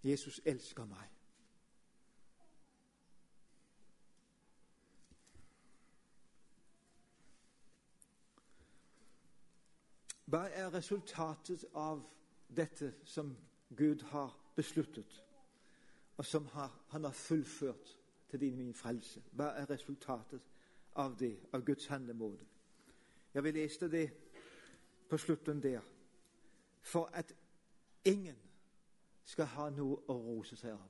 Jesus 0.05 0.41
elsker 0.45 0.85
meg. 0.85 1.09
Hva 10.25 10.47
er 10.49 10.73
resultatet 10.73 11.65
av 11.77 12.01
dette 12.57 12.95
som 13.05 13.35
Gud 13.77 14.01
har 14.15 14.33
besluttet, 14.57 15.25
og 16.17 16.25
som 16.25 16.47
han 16.89 17.05
har 17.05 17.13
fullført 17.13 17.99
til 18.33 18.41
din 18.41 18.57
min 18.57 18.75
frelse? 18.75 19.23
Hva 19.33 19.45
er 19.45 19.71
resultatet 19.71 20.41
av 20.95 21.17
det, 21.19 21.41
av 21.53 21.65
Guds 21.65 21.87
handlemåte? 21.87 22.47
Jeg 23.35 23.45
vil 23.45 23.55
lese 23.55 23.91
det 23.91 24.13
på 25.09 25.19
slutten 25.19 25.63
der. 25.63 25.81
For 26.81 27.11
at 27.13 27.35
ingen 28.05 28.37
skal 29.25 29.47
ha 29.47 29.69
noe 29.71 29.99
å 30.09 30.17
rose 30.17 30.57
seg 30.57 30.73
av. 30.73 30.89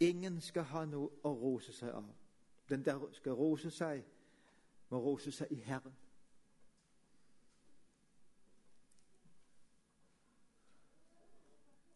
Ingen 0.00 0.40
skal 0.40 0.64
ha 0.72 0.84
noe 0.88 1.10
å 1.22 1.34
rose 1.36 1.72
seg 1.72 1.92
av. 1.92 2.08
Den 2.68 2.84
der 2.84 3.12
skal 3.12 3.36
rose 3.36 3.70
seg, 3.70 4.04
må 4.88 5.04
rose 5.04 5.32
seg 5.32 5.52
i 5.52 5.60
Herren. 5.68 5.96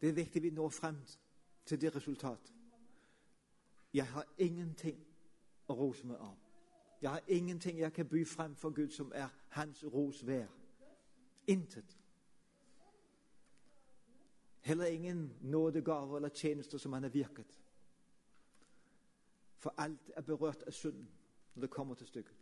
Det 0.00 0.08
er 0.08 0.20
viktig 0.20 0.42
vi 0.42 0.50
når 0.50 0.68
frem 0.68 1.00
til 1.64 1.80
det 1.80 1.96
resultat. 1.96 2.52
Jeg 3.94 4.06
har 4.06 4.26
ingenting 4.38 5.06
å 5.68 5.74
rose 5.74 6.06
meg 6.06 6.16
av. 6.16 6.36
Jeg 7.02 7.10
har 7.10 7.22
ingenting 7.28 7.78
jeg 7.78 7.92
kan 7.92 8.08
by 8.08 8.24
frem 8.26 8.54
for 8.56 8.70
Gud 8.70 8.90
som 8.90 9.12
er 9.14 9.28
hans 9.48 9.84
ros 9.84 10.20
hver. 10.20 10.46
Intet. 11.46 11.98
Heller 14.60 14.86
ingen 14.86 15.32
nådegaver 15.40 16.16
eller 16.16 16.28
tjenester 16.28 16.78
som 16.78 16.92
han 16.92 17.02
har 17.02 17.10
virket. 17.10 17.60
For 19.58 19.74
alt 19.78 20.10
er 20.16 20.22
berørt 20.22 20.62
av 20.66 20.72
synden 20.72 21.08
når 21.54 21.60
det 21.60 21.70
kommer 21.70 21.94
til 21.94 22.06
stykket. 22.06 22.36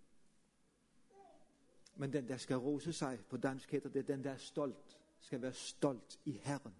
Men 1.97 2.13
den 2.13 2.29
der 2.29 2.37
skal 2.37 2.57
rose 2.57 2.93
seg, 2.93 3.21
på 3.29 3.37
dansk 3.37 3.73
heter 3.73 3.91
det 3.91 4.09
den 4.09 4.25
der 4.25 4.33
er 4.33 4.37
stolt, 4.37 4.99
skal 5.21 5.43
være 5.43 5.53
stolt 5.53 6.19
i 6.25 6.33
Herren. 6.33 6.75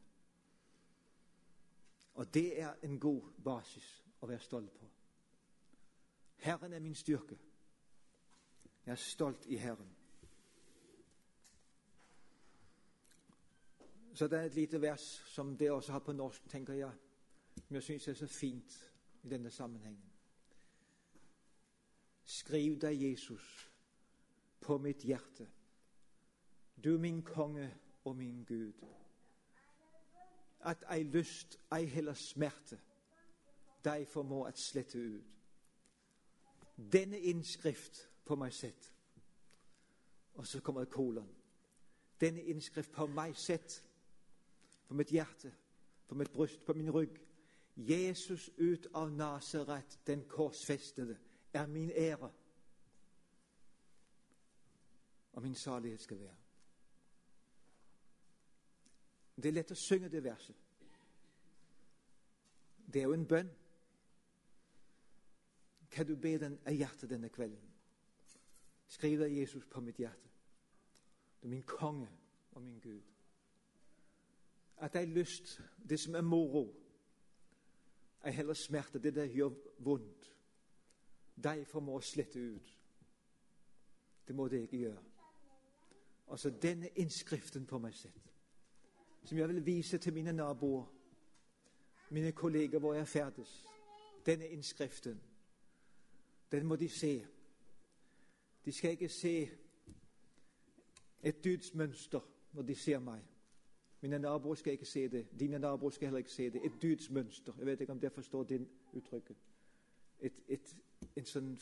Og 2.15 2.35
det 2.35 2.61
er 2.61 2.75
en 2.83 3.01
god 3.01 3.23
basis 3.45 4.05
å 4.21 4.27
være 4.27 4.45
stolt 4.45 4.73
på. 4.73 4.89
Herren 6.43 6.73
er 6.73 6.81
min 6.81 6.95
styrke. 6.95 7.39
Jeg 8.87 8.93
er 8.93 9.01
stolt 9.01 9.47
i 9.47 9.57
Herren. 9.57 9.97
Så 14.15 14.27
det 14.29 14.39
er 14.39 14.45
et 14.45 14.55
lite 14.55 14.81
vers 14.81 15.23
som 15.27 15.57
det 15.57 15.71
også 15.71 15.93
har 15.93 15.99
på 15.99 16.13
norsk, 16.13 16.49
tenker 16.49 16.75
jeg, 16.75 16.93
som 17.67 17.75
jeg 17.75 17.83
syns 17.83 18.09
er 18.09 18.15
så 18.15 18.27
fint 18.27 18.75
i 19.23 19.29
denne 19.29 19.51
sammenhengen. 19.51 20.11
Skriv 22.25 22.77
deg, 22.81 23.03
Jesus, 23.03 23.71
på 24.61 24.79
mitt 24.79 25.05
hjerte, 25.05 25.47
du 26.85 26.99
min 26.99 27.23
konge 27.23 27.71
og 28.05 28.17
min 28.17 28.45
Gud 28.45 28.73
at 30.63 30.85
ei 30.91 31.03
lyst, 31.03 31.59
ei 31.73 31.87
heller 31.87 32.15
smerte, 32.15 32.79
deg 33.85 34.07
formå 34.09 34.45
at 34.47 34.59
slette 34.59 34.99
ut. 34.99 35.29
Denne 36.93 37.19
innskrift 37.19 38.09
på 38.25 38.37
meg 38.37 38.55
sett. 38.55 38.93
Og 40.35 40.47
så 40.47 40.61
kommer 40.61 40.85
kolon. 40.85 41.29
Denne 42.21 42.43
innskrift 42.43 42.93
på 42.93 43.07
meg 43.07 43.37
sett, 43.37 43.83
på 44.89 44.95
mitt 44.95 45.13
hjerte, 45.13 45.53
på 46.09 46.15
mitt 46.15 46.33
bryst, 46.33 46.65
på 46.65 46.75
min 46.75 46.91
rygg. 46.91 47.19
Jesus 47.77 48.51
ut 48.59 48.87
av 48.95 49.11
Nasaret, 49.13 49.99
den 50.07 50.25
korsfestede, 50.29 51.19
er 51.53 51.67
min 51.67 51.91
ære. 51.91 52.31
og 55.33 55.43
min 55.43 55.55
salighet 55.55 56.01
skal 56.01 56.21
være. 56.21 56.42
Det 59.37 59.49
er 59.49 59.57
lett 59.57 59.73
å 59.73 59.79
synge 59.79 60.11
det 60.13 60.25
verset. 60.25 60.57
Det 62.93 63.01
er 63.01 63.09
jo 63.09 63.17
en 63.17 63.29
bønn. 63.29 63.51
Kan 65.93 66.07
du 66.09 66.17
be 66.17 66.37
den 66.41 66.59
av 66.67 66.77
hjertet 66.77 67.11
denne 67.11 67.29
kvelden? 67.33 67.73
Skriv 68.93 69.21
deg 69.21 69.33
Jesus 69.37 69.65
på 69.69 69.81
mitt 69.81 70.01
hjerte. 70.01 70.29
Du 71.41 71.47
er 71.47 71.55
min 71.55 71.65
konge 71.69 72.09
og 72.53 72.63
min 72.63 72.81
Gud. 72.81 73.03
At 74.77 74.95
jeg 74.95 75.07
har 75.07 75.15
lyst, 75.15 75.61
det 75.89 76.01
som 76.01 76.15
er 76.15 76.21
moro, 76.27 76.67
er 78.23 78.31
heller 78.31 78.55
smerte, 78.55 78.99
det 78.99 79.15
der 79.15 79.25
gjør 79.25 79.55
vondt, 79.79 80.29
de 81.45 81.65
formår 81.65 81.99
å 81.99 82.05
slette 82.07 82.39
ut. 82.39 82.77
Det 84.29 84.37
må 84.37 84.47
det 84.49 84.63
ikke 84.67 84.83
gjøre. 84.85 85.03
Altså 86.29 86.51
denne 86.51 86.89
innskriften 86.97 87.67
på 87.67 87.79
meg 87.79 87.95
selv, 87.95 88.32
som 89.25 89.39
jeg 89.39 89.49
vil 89.49 89.67
vise 89.67 89.99
til 89.99 90.13
mine 90.13 90.33
naboer, 90.33 90.85
mine 92.11 92.33
kolleger 92.33 92.79
hvor 92.79 92.95
jeg 92.95 93.09
ferdes. 93.09 93.67
Denne 94.27 94.49
innskriften, 94.49 95.23
den 96.53 96.67
må 96.67 96.77
de 96.77 96.89
se. 96.89 97.27
De 98.65 98.73
skal 98.73 98.91
ikke 98.91 99.09
se 99.09 99.51
et 101.23 101.45
dydsmønster 101.45 102.21
når 102.53 102.63
de 102.63 102.75
ser 102.75 102.99
meg. 102.99 103.23
Mine 104.01 104.19
naboer 104.19 104.55
skal 104.55 104.73
ikke 104.73 104.87
se 104.87 105.09
det. 105.09 105.41
Dine 105.41 105.59
naboer 105.59 105.91
skal 105.91 106.07
heller 106.07 106.19
ikke 106.19 106.31
se 106.33 106.51
det. 106.51 106.65
Et 106.65 106.83
dydsmønster. 106.83 107.53
Jeg 107.59 107.67
vet 107.67 107.81
ikke 107.81 107.93
om 107.93 108.01
dere 108.01 108.11
forstår 108.11 108.43
det 108.43 108.69
uttrykket. 108.93 109.37
Et, 110.21 110.33
et, 110.49 110.77
en 111.17 111.27
sånn 111.27 111.53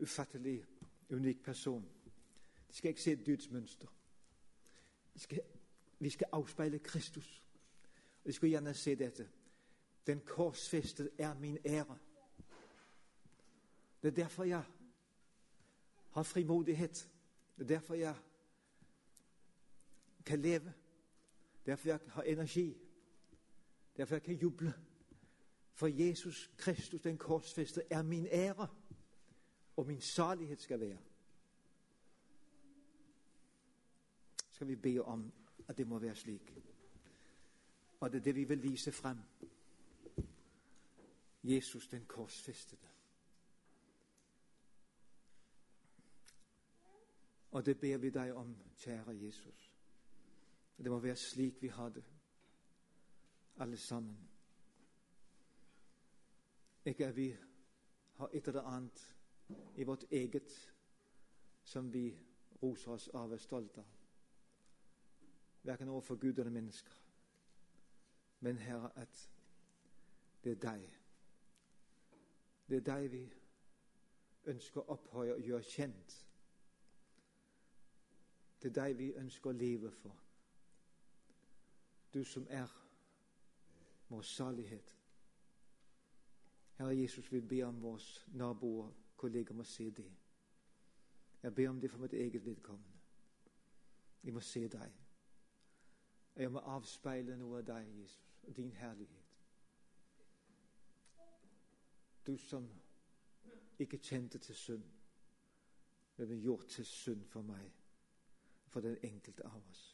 ufattelig 0.00 0.64
unik 1.10 1.42
person. 1.44 1.84
De 2.68 2.76
skal 2.76 2.88
ikke 2.88 3.02
se 3.02 3.12
et 3.12 3.26
dydsmønster. 3.26 3.88
De 5.14 5.20
Skal, 5.20 5.40
vi 6.00 6.10
skal 6.10 6.26
avspeile 6.32 6.78
Kristus. 6.78 7.42
Og 8.22 8.28
De 8.28 8.32
skal 8.32 8.48
gjerne 8.48 8.74
se 8.74 8.94
dette. 8.94 9.28
Den 10.06 10.20
korsfestede 10.20 11.10
er 11.18 11.34
min 11.34 11.58
ære. 11.64 11.98
Det 14.02 14.08
er 14.08 14.24
derfor 14.24 14.44
jeg 14.44 14.64
har 16.10 16.22
frimodighet. 16.22 17.10
Det 17.56 17.62
er 17.62 17.68
derfor 17.68 17.94
jeg 17.94 18.16
kan 20.26 20.40
leve. 20.40 20.72
Derfor 21.66 21.88
jeg 21.88 21.98
har 22.06 22.22
energi. 22.22 22.76
Derfor 23.96 24.14
jeg 24.14 24.22
kan 24.22 24.34
juble. 24.34 24.74
For 25.72 25.86
Jesus 25.86 26.50
Kristus, 26.56 27.00
den 27.00 27.18
korsfestede, 27.18 27.86
er 27.90 28.02
min 28.02 28.26
ære, 28.26 28.68
og 29.76 29.86
min 29.86 30.00
salighet 30.00 30.60
skal 30.60 30.80
være. 30.80 30.98
Skal 34.50 34.68
vi 34.68 34.76
be 34.76 35.04
om 35.04 35.32
at 35.70 35.78
det 35.78 35.86
må 35.86 35.98
være 35.98 36.16
slik. 36.16 36.54
Og 38.00 38.12
det 38.12 38.18
er 38.18 38.22
det 38.22 38.34
vi 38.34 38.44
vil 38.44 38.62
vise 38.62 38.92
frem. 38.92 39.18
Jesus 41.42 41.88
den 41.88 42.06
korsfestede. 42.06 42.88
Og 47.50 47.66
det 47.66 47.80
ber 47.80 47.96
vi 47.96 48.10
deg 48.10 48.34
om, 48.34 48.56
kjære 48.76 49.16
Jesus. 49.24 49.72
Det 50.76 50.90
må 50.90 50.98
være 50.98 51.16
slik 51.16 51.62
vi 51.62 51.68
har 51.68 51.88
det, 51.88 52.04
alle 53.56 53.76
sammen. 53.76 54.28
Ikke 56.84 57.06
at 57.06 57.16
vi 57.16 57.36
har 58.14 58.30
et 58.32 58.48
eller 58.48 58.62
annet 58.62 59.16
i 59.76 59.82
vårt 59.82 60.04
eget 60.10 60.74
som 61.62 61.92
vi 61.92 62.18
roser 62.62 62.92
oss 62.92 63.08
av 63.08 63.30
og 63.30 63.32
er 63.32 63.38
stolte 63.38 63.80
av. 63.80 63.99
Verken 65.62 65.88
overfor 65.88 66.16
Gud 66.16 66.38
eller 66.38 66.50
mennesker. 66.50 66.92
Men 68.40 68.58
Herre, 68.58 68.90
at 68.98 69.30
det 70.44 70.52
er 70.52 70.70
deg. 70.70 70.98
Det 72.68 72.76
er 72.76 72.86
deg 72.94 73.10
vi 73.12 73.32
ønsker 74.46 74.80
å 74.80 74.94
opphøye 74.94 75.34
og 75.34 75.44
gjøre 75.44 75.62
kjent. 75.62 76.14
Det 78.62 78.70
er 78.70 78.76
deg 78.82 78.96
vi 78.98 79.10
ønsker 79.16 79.50
å 79.50 79.56
leve 79.56 79.90
for. 79.90 80.16
Du 82.14 82.24
som 82.24 82.46
er 82.50 82.70
vår 84.08 84.22
salighet. 84.22 84.96
Herre 86.78 86.96
Jesus, 86.96 87.32
vi 87.32 87.40
ber 87.40 87.66
om 87.66 87.82
våre 87.82 88.32
naboer, 88.32 88.88
kolleger 89.16 89.54
må 89.54 89.64
se 89.64 89.90
det. 89.90 90.08
Jeg 91.42 91.54
ber 91.54 91.68
om 91.68 91.80
det 91.80 91.90
for 91.90 91.98
mitt 91.98 92.12
eget 92.12 92.44
vedkommende. 92.44 92.98
Vi 94.22 94.30
må 94.30 94.40
se 94.40 94.68
deg. 94.68 95.09
Jeg 96.36 96.52
må 96.52 96.58
avspeile 96.58 97.36
noe 97.36 97.58
av 97.58 97.66
deg, 97.66 97.88
Jesus, 98.00 98.20
og 98.42 98.56
din 98.56 98.72
herlighet. 98.72 99.26
Du 102.26 102.36
som 102.36 102.68
ikke 103.78 103.98
kjente 103.98 104.38
til 104.38 104.54
synd, 104.54 104.84
men 106.16 106.28
ble 106.28 106.36
gjort 106.36 106.68
til 106.68 106.86
synd 106.86 107.24
for 107.24 107.42
meg, 107.42 107.72
for 108.68 108.80
den 108.80 108.98
enkelte 109.02 109.46
av 109.48 109.62
oss, 109.70 109.84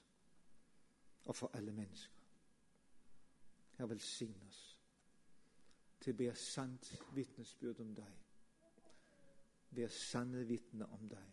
og 1.24 1.36
for 1.36 1.50
alle 1.54 1.72
mennesker. 1.72 2.12
Herre, 3.76 3.90
velsign 3.90 4.36
oss 4.48 4.62
til 6.00 6.14
å 6.14 6.16
bære 6.16 6.36
sant 6.40 6.92
vitnesbyrd 7.16 7.80
om 7.84 7.94
deg. 7.96 8.22
Være 9.76 9.92
sanne 9.92 10.44
vitner 10.48 10.92
om 10.96 11.08
deg. 11.10 11.32